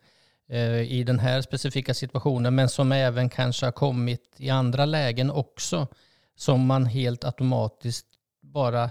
eh, 0.49 0.81
i 0.81 1.03
den 1.03 1.19
här 1.19 1.41
specifika 1.41 1.93
situationen, 1.93 2.55
men 2.55 2.69
som 2.69 2.91
även 2.91 3.29
kanske 3.29 3.65
har 3.65 3.71
kommit 3.71 4.35
i 4.37 4.49
andra 4.49 4.85
lägen 4.85 5.31
också, 5.31 5.87
som 6.35 6.65
man 6.65 6.85
helt 6.85 7.23
automatiskt 7.23 8.07
bara, 8.41 8.83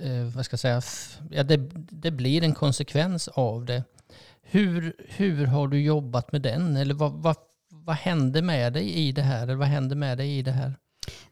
eh, 0.00 0.24
vad 0.34 0.44
ska 0.44 0.54
jag 0.54 0.60
säga, 0.60 0.82
ja, 1.30 1.42
det, 1.42 1.56
det 1.74 2.10
blir 2.10 2.42
en 2.42 2.54
konsekvens 2.54 3.28
av 3.28 3.64
det. 3.64 3.84
Hur, 4.42 4.96
hur 5.08 5.46
har 5.46 5.68
du 5.68 5.82
jobbat 5.82 6.32
med 6.32 6.42
den? 6.42 6.76
Eller 6.76 6.94
vad, 6.94 7.12
vad, 7.12 7.36
vad 7.70 7.96
hände 7.96 8.42
med 8.42 8.72
dig 8.72 8.94
i 8.94 9.12
det 9.12 9.22
här? 9.22 9.42
Eller 9.42 9.54
vad 9.54 9.68
hände 9.68 9.94
med 9.94 10.18
dig 10.18 10.38
i 10.38 10.42
det 10.42 10.52
här? 10.52 10.74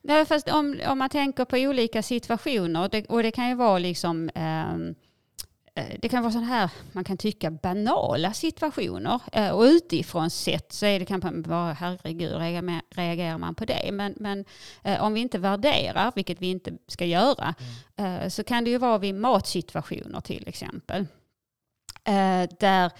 Nej, 0.04 0.26
fast 0.26 0.48
om, 0.48 0.80
om 0.86 0.98
man 0.98 1.08
tänker 1.08 1.44
på 1.44 1.56
olika 1.56 2.02
situationer, 2.02 2.88
det, 2.88 3.04
och 3.06 3.22
det 3.22 3.30
kan 3.30 3.48
ju 3.48 3.54
vara 3.54 3.78
liksom 3.78 4.30
ehm, 4.34 4.94
eh, 5.74 5.96
det 6.02 6.08
kan 6.08 6.22
vara 6.22 6.32
sådana 6.32 6.46
här, 6.46 6.70
man 6.92 7.04
kan 7.04 7.16
tycka 7.16 7.50
banala 7.50 8.32
situationer. 8.32 9.20
Eh, 9.32 9.50
och 9.50 9.62
utifrån 9.62 10.30
sett 10.30 10.72
så 10.72 10.86
är 10.86 10.98
det 10.98 11.04
kanske 11.04 11.30
bara, 11.30 11.72
herregud, 11.72 12.32
reagerar, 12.90 13.38
man 13.38 13.54
på 13.54 13.64
det? 13.64 13.92
Men, 13.92 14.14
men 14.16 14.44
eh, 14.82 15.02
om 15.02 15.14
vi 15.14 15.20
inte 15.20 15.38
värderar, 15.38 16.12
vilket 16.14 16.40
vi 16.40 16.46
inte 16.46 16.72
ska 16.86 17.04
göra, 17.04 17.54
eh, 17.96 18.28
så 18.28 18.44
kan 18.44 18.64
det 18.64 18.70
ju 18.70 18.78
vara 18.78 18.98
vid 18.98 19.14
matsituationer 19.14 20.20
till 20.20 20.48
exempel. 20.48 21.06
Där 22.60 22.90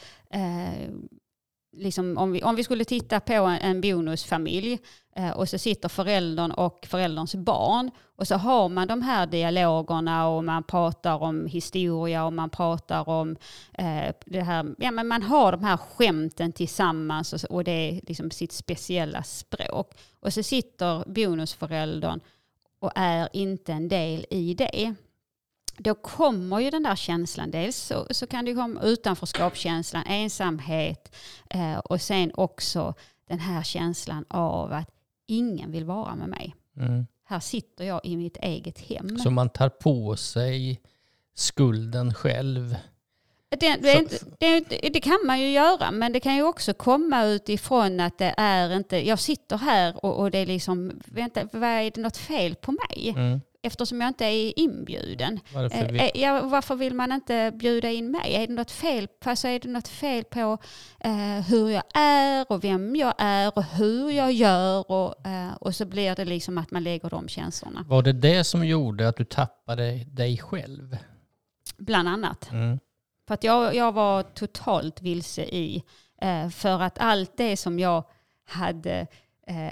liksom, 1.72 2.18
om, 2.18 2.32
vi, 2.32 2.42
om 2.42 2.56
vi 2.56 2.64
skulle 2.64 2.84
titta 2.84 3.20
på 3.20 3.32
en, 3.32 3.58
en 3.58 3.80
bonusfamilj 3.80 4.78
eh, 5.16 5.30
och 5.30 5.48
så 5.48 5.58
sitter 5.58 5.88
föräldern 5.88 6.50
och 6.50 6.86
förälderns 6.86 7.34
barn 7.34 7.90
och 8.16 8.28
så 8.28 8.34
har 8.34 8.68
man 8.68 8.88
de 8.88 9.02
här 9.02 9.26
dialogerna 9.26 10.28
och 10.28 10.44
man 10.44 10.62
pratar 10.62 11.22
om 11.22 11.46
historia 11.46 12.24
och 12.24 12.32
man 12.32 12.50
pratar 12.50 13.08
om 13.08 13.36
eh, 13.72 14.14
det 14.26 14.40
här, 14.40 14.74
ja 14.78 14.90
men 14.90 15.08
man 15.08 15.22
har 15.22 15.52
de 15.52 15.64
här 15.64 15.76
skämten 15.76 16.52
tillsammans 16.52 17.32
och, 17.32 17.50
och 17.50 17.64
det 17.64 17.72
är 17.72 18.00
liksom 18.08 18.30
sitt 18.30 18.52
speciella 18.52 19.22
språk. 19.22 19.94
Och 20.20 20.32
så 20.32 20.42
sitter 20.42 21.04
bonusföräldern 21.06 22.20
och 22.78 22.92
är 22.94 23.28
inte 23.32 23.72
en 23.72 23.88
del 23.88 24.26
i 24.30 24.54
det 24.54 24.94
då 25.76 25.94
kommer 25.94 26.60
ju 26.60 26.70
den 26.70 26.82
där 26.82 26.96
känslan. 26.96 27.50
Dels 27.50 27.76
så, 27.76 28.06
så 28.10 28.26
kan 28.26 28.44
det 28.44 28.54
komma 28.54 28.82
utanförskapskänslan, 28.82 30.02
ensamhet 30.06 31.14
eh, 31.50 31.78
och 31.78 32.00
sen 32.00 32.30
också 32.34 32.94
den 33.28 33.38
här 33.38 33.62
känslan 33.62 34.24
av 34.28 34.72
att 34.72 34.90
ingen 35.26 35.72
vill 35.72 35.84
vara 35.84 36.14
med 36.14 36.28
mig. 36.28 36.54
Mm. 36.76 37.06
Här 37.24 37.40
sitter 37.40 37.84
jag 37.84 38.00
i 38.04 38.16
mitt 38.16 38.36
eget 38.36 38.78
hem. 38.78 39.18
Så 39.18 39.30
man 39.30 39.48
tar 39.48 39.68
på 39.68 40.16
sig 40.16 40.80
skulden 41.34 42.14
själv? 42.14 42.76
Det, 43.48 43.76
det, 43.76 44.08
det, 44.38 44.90
det, 44.92 45.00
kan 45.00 45.18
man 45.26 45.40
ju 45.40 45.50
göra, 45.50 45.90
men 45.90 46.12
det 46.12 46.20
kan 46.20 46.36
ju 46.36 46.42
också 46.42 46.74
komma 46.74 47.24
utifrån 47.24 48.00
att 48.00 48.18
det 48.18 48.34
är 48.36 48.76
inte, 48.76 49.08
jag 49.08 49.18
sitter 49.18 49.56
här 49.56 50.04
och, 50.04 50.20
och 50.20 50.30
det 50.30 50.38
är 50.38 50.46
liksom, 50.46 51.00
vänta, 51.04 51.48
vad 51.52 51.62
är 51.62 51.90
det 51.90 52.00
något 52.00 52.16
fel 52.16 52.54
på 52.54 52.72
mig? 52.72 53.14
Mm 53.16 53.40
eftersom 53.62 54.00
jag 54.00 54.08
inte 54.08 54.24
är 54.24 54.58
inbjuden. 54.58 55.40
Varför 55.54 55.86
vill, 55.86 56.00
eh, 56.00 56.10
ja, 56.14 56.42
varför 56.42 56.74
vill 56.74 56.94
man 56.94 57.12
inte 57.12 57.52
bjuda 57.54 57.90
in 57.90 58.10
mig? 58.10 58.34
Är 58.34 58.46
det 58.46 58.52
något 58.52 58.70
fel, 58.70 59.08
alltså 59.24 59.48
är 59.48 59.58
det 59.58 59.68
något 59.68 59.88
fel 59.88 60.24
på 60.24 60.58
eh, 61.00 61.40
hur 61.48 61.70
jag 61.70 61.82
är 61.94 62.52
och 62.52 62.64
vem 62.64 62.96
jag 62.96 63.14
är 63.18 63.58
och 63.58 63.64
hur 63.64 64.10
jag 64.10 64.32
gör? 64.32 64.90
Och, 64.90 65.26
eh, 65.26 65.54
och 65.60 65.74
så 65.74 65.84
blir 65.84 66.14
det 66.14 66.24
liksom 66.24 66.58
att 66.58 66.70
man 66.70 66.84
lägger 66.84 67.10
de 67.10 67.28
känslorna. 67.28 67.84
Var 67.88 68.02
det 68.02 68.12
det 68.12 68.44
som 68.44 68.66
gjorde 68.66 69.08
att 69.08 69.16
du 69.16 69.24
tappade 69.24 70.04
dig 70.04 70.38
själv? 70.38 70.96
Bland 71.78 72.08
annat. 72.08 72.50
Mm. 72.50 72.78
För 73.28 73.34
att 73.34 73.44
jag, 73.44 73.74
jag 73.74 73.92
var 73.92 74.22
totalt 74.22 75.02
vilse 75.02 75.42
i, 75.42 75.82
eh, 76.22 76.48
för 76.48 76.82
att 76.82 76.98
allt 76.98 77.36
det 77.36 77.56
som 77.56 77.78
jag 77.78 78.04
hade 78.44 78.92
eh, 78.92 79.06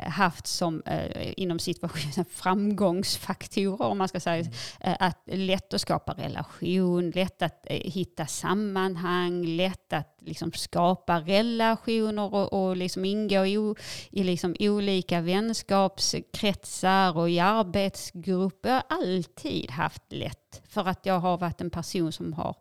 haft 0.02 0.46
som 0.46 0.82
eh, 0.86 1.32
inom 1.36 1.58
situationen 1.58 2.24
framgångsfaktorer 2.30 3.86
om 3.86 3.98
man 3.98 4.08
ska 4.08 4.20
säga. 4.20 4.40
Mm. 4.40 4.52
Eh, 4.80 4.96
att 5.00 5.22
lätt 5.26 5.74
att 5.74 5.80
skapa 5.80 6.12
relation, 6.12 7.10
lätt 7.10 7.42
att 7.42 7.66
eh, 7.66 7.92
hitta 7.92 8.26
sammanhang, 8.26 9.44
lätt 9.44 9.92
att 9.92 10.18
liksom, 10.20 10.52
skapa 10.52 11.20
relationer 11.20 12.34
och, 12.34 12.52
och 12.52 12.76
liksom 12.76 13.04
ingå 13.04 13.46
i, 13.46 13.74
i 14.10 14.24
liksom, 14.24 14.56
olika 14.58 15.20
vänskapskretsar 15.20 17.18
och 17.18 17.30
i 17.30 17.40
arbetsgrupper. 17.40 18.68
Jag 18.68 18.74
har 18.74 18.84
alltid 18.88 19.70
haft 19.70 20.02
lätt 20.08 20.62
för 20.68 20.88
att 20.88 21.06
jag 21.06 21.20
har 21.20 21.38
varit 21.38 21.60
en 21.60 21.70
person 21.70 22.12
som 22.12 22.32
har 22.32 22.56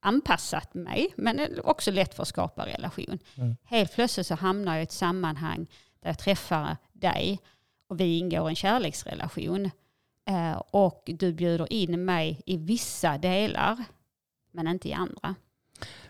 anpassat 0.00 0.74
mig, 0.74 1.12
men 1.16 1.60
också 1.64 1.90
lätt 1.90 2.14
för 2.14 2.22
att 2.22 2.28
skapa 2.28 2.66
relation. 2.66 3.18
Mm. 3.34 3.56
Helt 3.64 3.94
plötsligt 3.94 4.26
så 4.26 4.34
hamnar 4.34 4.72
jag 4.72 4.82
i 4.82 4.82
ett 4.82 4.92
sammanhang 4.92 5.66
där 6.02 6.08
jag 6.08 6.18
träffar 6.18 6.76
dig 6.92 7.40
och 7.88 8.00
vi 8.00 8.18
ingår 8.18 8.48
en 8.48 8.56
kärleksrelation 8.56 9.70
eh, 10.28 10.62
och 10.70 11.02
du 11.06 11.32
bjuder 11.32 11.72
in 11.72 12.04
mig 12.04 12.40
i 12.46 12.56
vissa 12.56 13.18
delar 13.18 13.84
men 14.50 14.68
inte 14.68 14.88
i 14.88 14.92
andra. 14.92 15.34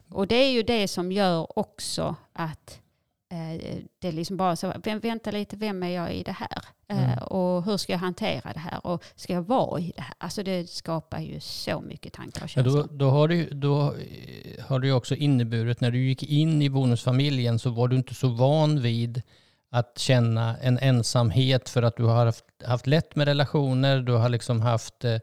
Och 0.09 0.27
det 0.27 0.35
är 0.35 0.51
ju 0.51 0.63
det 0.63 0.89
som 0.89 1.13
gör 1.13 1.59
också 1.59 2.17
att 2.33 2.81
eh, 3.31 3.63
det 3.99 4.09
är 4.09 4.13
liksom 4.13 4.37
bara 4.37 4.57
så, 4.57 4.73
vänta 5.03 5.31
lite, 5.31 5.57
vem 5.57 5.83
är 5.83 5.89
jag 5.89 6.15
i 6.15 6.23
det 6.23 6.33
här? 6.33 6.65
Eh, 6.89 7.13
mm. 7.13 7.19
Och 7.25 7.65
hur 7.65 7.77
ska 7.77 7.93
jag 7.93 7.99
hantera 7.99 8.53
det 8.53 8.61
här? 8.61 8.87
Och 8.87 9.05
ska 9.15 9.33
jag 9.33 9.43
vara 9.43 9.81
i 9.81 9.93
det 9.97 10.03
här? 10.03 10.15
Alltså 10.19 10.43
det 10.43 10.71
skapar 10.71 11.21
ju 11.21 11.41
så 11.41 11.81
mycket 11.81 12.13
tankar 12.13 12.43
och 12.43 12.49
känslor. 12.49 12.77
Ja, 12.77 12.83
då, 12.83 12.97
då, 12.97 13.11
har 13.11 13.29
det, 13.29 13.45
då 13.45 13.95
har 14.69 14.79
det 14.79 14.87
ju 14.87 14.93
också 14.93 15.15
inneburit, 15.15 15.81
när 15.81 15.91
du 15.91 15.99
gick 15.99 16.23
in 16.23 16.63
i 16.63 16.71
bonusfamiljen 16.71 17.59
så 17.59 17.71
var 17.71 17.89
du 17.89 17.97
inte 17.97 18.15
så 18.15 18.29
van 18.29 18.81
vid 18.81 19.23
att 19.75 19.99
känna 19.99 20.57
en 20.57 20.79
ensamhet 20.79 21.69
för 21.69 21.83
att 21.83 21.97
du 21.97 22.05
har 22.05 22.27
haft, 22.27 22.45
haft 22.65 22.87
lätt 22.87 23.17
med 23.17 23.29
relationer, 23.29 24.01
du 24.01 24.13
har 24.13 24.29
liksom 24.29 24.61
haft 24.61 25.05
eh, 25.05 25.19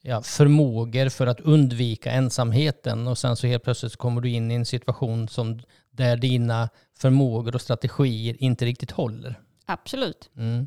ja, 0.00 0.22
förmågor 0.22 1.08
för 1.08 1.26
att 1.26 1.40
undvika 1.40 2.10
ensamheten 2.10 3.06
och 3.06 3.18
sen 3.18 3.36
så 3.36 3.46
helt 3.46 3.64
plötsligt 3.64 3.96
kommer 3.96 4.20
du 4.20 4.30
in 4.30 4.50
i 4.50 4.54
en 4.54 4.66
situation 4.66 5.28
som 5.28 5.60
där 5.90 6.16
dina 6.16 6.68
förmågor 6.98 7.54
och 7.54 7.60
strategier 7.60 8.36
inte 8.38 8.64
riktigt 8.64 8.90
håller. 8.90 9.40
Absolut. 9.66 10.30
Mm. 10.36 10.66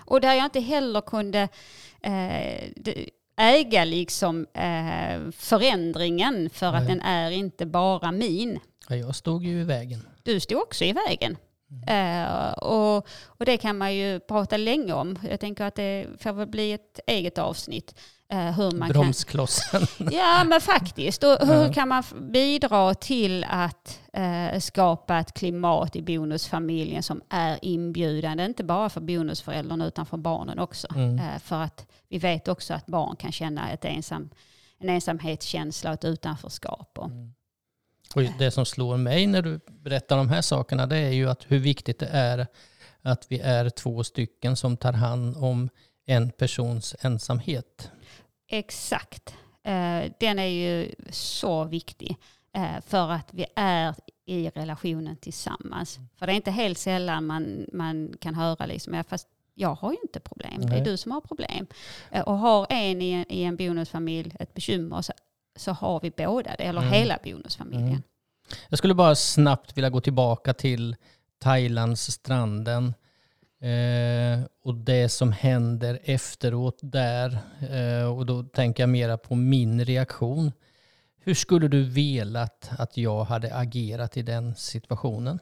Och 0.00 0.20
där 0.20 0.34
jag 0.34 0.44
inte 0.44 0.60
heller 0.60 1.00
kunde 1.00 1.48
eh, 2.02 2.70
äga 3.36 3.84
liksom 3.84 4.46
eh, 4.54 5.30
förändringen 5.32 6.50
för 6.50 6.72
Nej. 6.72 6.80
att 6.80 6.86
den 6.86 7.00
är 7.00 7.30
inte 7.30 7.66
bara 7.66 8.12
min. 8.12 8.60
Ja, 8.88 8.96
jag 8.96 9.14
stod 9.14 9.44
ju 9.44 9.60
i 9.60 9.64
vägen. 9.64 10.08
Du 10.22 10.40
stod 10.40 10.62
också 10.62 10.84
i 10.84 10.92
vägen. 10.92 11.36
Uh, 11.90 12.52
och, 12.52 13.06
och 13.26 13.44
det 13.44 13.56
kan 13.56 13.78
man 13.78 13.94
ju 13.94 14.20
prata 14.20 14.56
länge 14.56 14.92
om. 14.92 15.18
Jag 15.30 15.40
tänker 15.40 15.64
att 15.64 15.74
det 15.74 16.06
får 16.20 16.32
väl 16.32 16.46
bli 16.46 16.72
ett 16.72 17.00
eget 17.06 17.38
avsnitt. 17.38 17.94
Uh, 18.32 18.38
hur 18.38 18.70
man 18.70 18.88
Bromsklossen. 18.88 19.86
Kan, 19.86 20.08
ja 20.12 20.44
men 20.44 20.60
faktiskt. 20.60 21.24
Och 21.24 21.38
hur 21.40 21.64
uh. 21.64 21.72
kan 21.72 21.88
man 21.88 22.02
bidra 22.20 22.94
till 22.94 23.46
att 23.48 24.00
uh, 24.18 24.58
skapa 24.58 25.18
ett 25.18 25.32
klimat 25.32 25.96
i 25.96 26.02
bonusfamiljen 26.02 27.02
som 27.02 27.22
är 27.28 27.58
inbjudande. 27.62 28.44
Inte 28.44 28.64
bara 28.64 28.88
för 28.88 29.00
bonusföräldrarna 29.00 29.86
utan 29.86 30.06
för 30.06 30.16
barnen 30.16 30.58
också. 30.58 30.88
Mm. 30.94 31.40
för 31.40 31.62
att 31.62 31.86
vi 32.08 32.18
vet 32.18 32.48
också 32.48 32.74
att 32.74 32.86
barn 32.86 33.16
kan 33.16 33.32
känna 33.32 33.70
ett 33.70 33.84
ensam, 33.84 34.30
en 34.78 34.88
ensamhetskänsla 34.88 35.90
och 35.90 35.94
ett 35.94 36.04
utanförskap. 36.04 36.98
Och, 36.98 37.06
mm. 37.10 37.32
Och 38.14 38.22
det 38.38 38.50
som 38.50 38.66
slår 38.66 38.96
mig 38.96 39.26
när 39.26 39.42
du 39.42 39.60
berättar 39.66 40.16
de 40.16 40.28
här 40.28 40.42
sakerna 40.42 40.86
det 40.86 40.96
är 40.96 41.12
ju 41.12 41.30
att 41.30 41.44
hur 41.48 41.58
viktigt 41.58 41.98
det 41.98 42.08
är 42.12 42.46
att 43.02 43.26
vi 43.28 43.40
är 43.40 43.70
två 43.70 44.04
stycken 44.04 44.56
som 44.56 44.76
tar 44.76 44.92
hand 44.92 45.36
om 45.36 45.68
en 46.06 46.30
persons 46.30 46.96
ensamhet. 47.00 47.90
Exakt. 48.48 49.34
Eh, 49.62 50.12
den 50.20 50.38
är 50.38 50.46
ju 50.46 50.94
så 51.10 51.64
viktig 51.64 52.16
eh, 52.52 52.80
för 52.86 53.10
att 53.10 53.28
vi 53.30 53.46
är 53.56 53.94
i 54.26 54.50
relationen 54.50 55.16
tillsammans. 55.16 55.98
För 56.16 56.26
det 56.26 56.32
är 56.32 56.36
inte 56.36 56.50
helt 56.50 56.78
sällan 56.78 57.26
man, 57.26 57.66
man 57.72 58.14
kan 58.20 58.34
höra 58.34 58.66
liksom, 58.66 58.94
ja, 58.94 59.04
fast 59.04 59.28
jag 59.54 59.74
har 59.74 59.92
ju 59.92 59.98
inte 60.02 60.20
problem, 60.20 60.60
Nej. 60.60 60.70
det 60.70 60.76
är 60.76 60.84
du 60.84 60.96
som 60.96 61.12
har 61.12 61.20
problem. 61.20 61.66
Eh, 62.10 62.22
och 62.22 62.38
har 62.38 62.66
en 62.70 63.02
i 63.02 63.10
en, 63.10 63.32
i 63.32 63.42
en 63.42 63.56
bonusfamilj 63.56 64.36
ett 64.40 64.54
bekymmer 64.54 65.02
så 65.02 65.12
så 65.58 65.72
har 65.72 66.00
vi 66.00 66.10
båda 66.10 66.54
det, 66.58 66.64
eller 66.64 66.80
mm. 66.80 66.92
hela 66.92 67.18
bonusfamiljen. 67.24 67.88
Mm. 67.88 68.02
Jag 68.68 68.78
skulle 68.78 68.94
bara 68.94 69.14
snabbt 69.14 69.76
vilja 69.76 69.90
gå 69.90 70.00
tillbaka 70.00 70.54
till 70.54 70.96
Thailands 71.38 72.12
stranden 72.12 72.94
eh, 73.60 74.46
och 74.62 74.74
det 74.74 75.08
som 75.08 75.32
händer 75.32 76.00
efteråt 76.04 76.78
där. 76.82 77.38
Eh, 77.70 78.16
och 78.16 78.26
då 78.26 78.42
tänker 78.42 78.82
jag 78.82 78.90
mera 78.90 79.18
på 79.18 79.34
min 79.34 79.84
reaktion. 79.84 80.52
Hur 81.20 81.34
skulle 81.34 81.68
du 81.68 81.84
velat 81.84 82.70
att 82.78 82.96
jag 82.96 83.24
hade 83.24 83.54
agerat 83.54 84.16
i 84.16 84.22
den 84.22 84.54
situationen? 84.54 85.38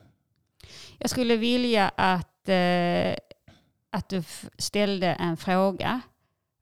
Jag 0.99 1.11
skulle 1.11 1.37
vilja 1.37 1.89
att, 1.97 2.49
eh, 2.49 3.17
att 3.91 4.09
du 4.09 4.23
ställde 4.59 5.07
en 5.07 5.37
fråga 5.37 6.01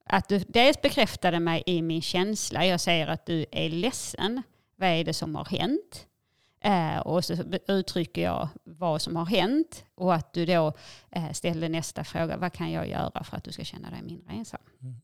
att 0.05 0.29
du 0.29 0.39
dels 0.39 0.83
bekräftade 0.83 1.41
mig 1.41 1.63
i 1.67 1.83
min 1.83 2.03
känsla. 2.03 2.67
Jag 2.67 2.81
säger 2.81 3.07
att 3.07 3.27
du 3.27 3.47
är 3.51 3.71
ledsen. 3.71 4.43
Vad 4.77 4.89
är 4.89 5.05
det 5.05 5.15
som 5.15 5.35
har 5.35 5.45
hänt? 5.45 6.07
Eh, 6.65 6.99
och 6.99 7.25
så 7.25 7.37
uttrycker 7.69 8.23
jag 8.23 8.49
vad 8.65 9.03
som 9.03 9.17
har 9.17 9.27
hänt 9.27 9.85
och 9.95 10.15
att 10.15 10.33
du 10.33 10.47
då 10.47 10.73
eh, 11.11 11.33
ställer 11.33 11.69
nästa 11.69 12.05
fråga. 12.05 12.37
Vad 12.37 12.53
kan 12.53 12.73
jag 12.73 12.89
göra 12.89 13.25
för 13.25 13.37
att 13.37 13.45
du 13.45 13.53
ska 13.53 13.65
känna 13.65 13.91
dig 13.91 14.03
mindre 14.03 14.33
ensam? 14.33 14.61
Mm. 14.81 14.95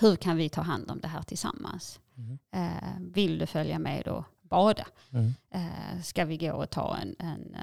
Hur 0.00 0.16
kan 0.16 0.36
vi 0.36 0.48
ta 0.48 0.60
hand 0.60 0.90
om 0.90 1.00
det 1.00 1.08
här 1.08 1.22
tillsammans? 1.22 2.00
Mm. 2.16 2.38
Eh, 2.50 3.12
vill 3.14 3.38
du 3.38 3.46
följa 3.46 3.78
med 3.78 4.08
och 4.08 4.24
bada? 4.42 4.86
Mm. 5.10 5.34
Eh, 5.50 6.02
ska 6.02 6.24
vi 6.24 6.36
gå 6.36 6.52
och 6.52 6.70
ta 6.70 6.96
en, 6.96 7.16
en, 7.18 7.56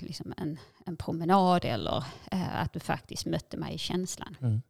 liksom 0.00 0.34
en, 0.36 0.58
en 0.86 0.96
promenad 0.96 1.64
eller 1.64 2.04
att 2.30 2.72
du 2.72 2.80
faktiskt 2.80 3.26
mötte 3.26 3.56
mig 3.56 3.74
i 3.74 3.78
känslan. 3.78 4.62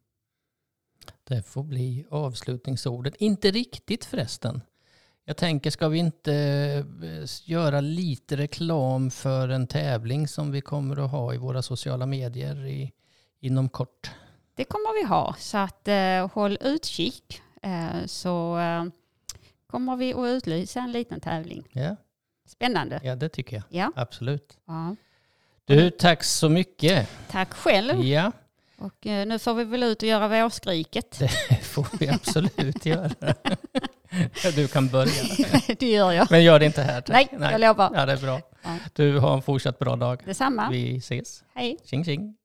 Det 1.25 1.43
får 1.43 1.63
bli 1.63 2.07
avslutningsorden. 2.11 3.13
Inte 3.19 3.51
riktigt 3.51 4.05
förresten. 4.05 4.61
Jag 5.25 5.37
tänker, 5.37 5.71
ska 5.71 5.89
vi 5.89 5.99
inte 5.99 6.35
eh, 7.03 7.51
göra 7.51 7.81
lite 7.81 8.37
reklam 8.37 9.11
för 9.11 9.49
en 9.49 9.67
tävling 9.67 10.29
som 10.29 10.51
vi 10.51 10.61
kommer 10.61 11.05
att 11.05 11.11
ha 11.11 11.35
i 11.35 11.37
våra 11.37 11.63
sociala 11.63 12.07
medier 12.07 12.67
i, 12.67 12.93
inom 13.41 13.69
kort? 13.69 14.11
Det 14.55 14.65
kommer 14.65 15.03
vi 15.03 15.09
ha, 15.09 15.35
så 15.39 15.59
att 15.59 15.89
eh, 15.89 16.31
håll 16.33 16.59
utkik. 16.61 17.43
Eh, 17.63 18.07
så 18.07 18.59
eh, 18.59 18.85
kommer 19.67 19.97
vi 19.97 20.15
att 20.15 20.27
utlysa 20.27 20.81
en 20.81 20.93
liten 20.93 21.21
tävling. 21.21 21.69
Ja, 21.73 21.97
Spännande. 22.47 23.01
ja 23.03 23.17
det 23.17 23.29
tycker 23.29 23.57
jag. 23.57 23.65
Ja. 23.69 23.93
Absolut. 23.97 24.59
Ja. 24.67 24.97
Du, 25.65 25.91
tack 25.91 26.25
så 26.25 26.49
mycket. 26.49 27.09
Tack 27.31 27.55
själv. 27.55 28.05
Ja, 28.05 28.33
Och 28.79 29.07
eh, 29.07 29.27
nu 29.27 29.39
får 29.39 29.55
vi 29.55 29.65
väl 29.65 29.83
ut 29.83 30.03
och 30.03 30.09
göra 30.09 30.43
vårskriket. 30.43 31.19
det 31.49 31.63
får 31.63 31.87
vi 31.99 32.09
absolut 32.09 32.87
göra. 32.87 33.11
Du 34.55 34.69
kan 34.69 34.89
börja. 34.89 35.23
det 35.79 35.91
gör 35.91 36.13
jag. 36.13 36.31
Men 36.31 36.45
gör 36.45 36.59
det 36.59 36.67
inte 36.67 36.83
här. 36.83 37.01
tack. 37.01 37.29
Nej, 37.33 37.53
jag 37.53 37.61
lovar. 37.61 37.91
Ja, 37.95 38.07
det 38.07 38.13
är 38.13 38.17
bra. 38.17 38.41
Du 38.93 39.19
har 39.19 39.35
en 39.35 39.43
fortsatt 39.43 39.79
bra 39.79 39.97
dag. 39.97 40.23
Detsamma. 40.25 40.71
Vi 40.71 40.97
ses. 40.97 41.45
Hej. 41.55 41.79
Tjing 41.85 42.05
tjing. 42.05 42.37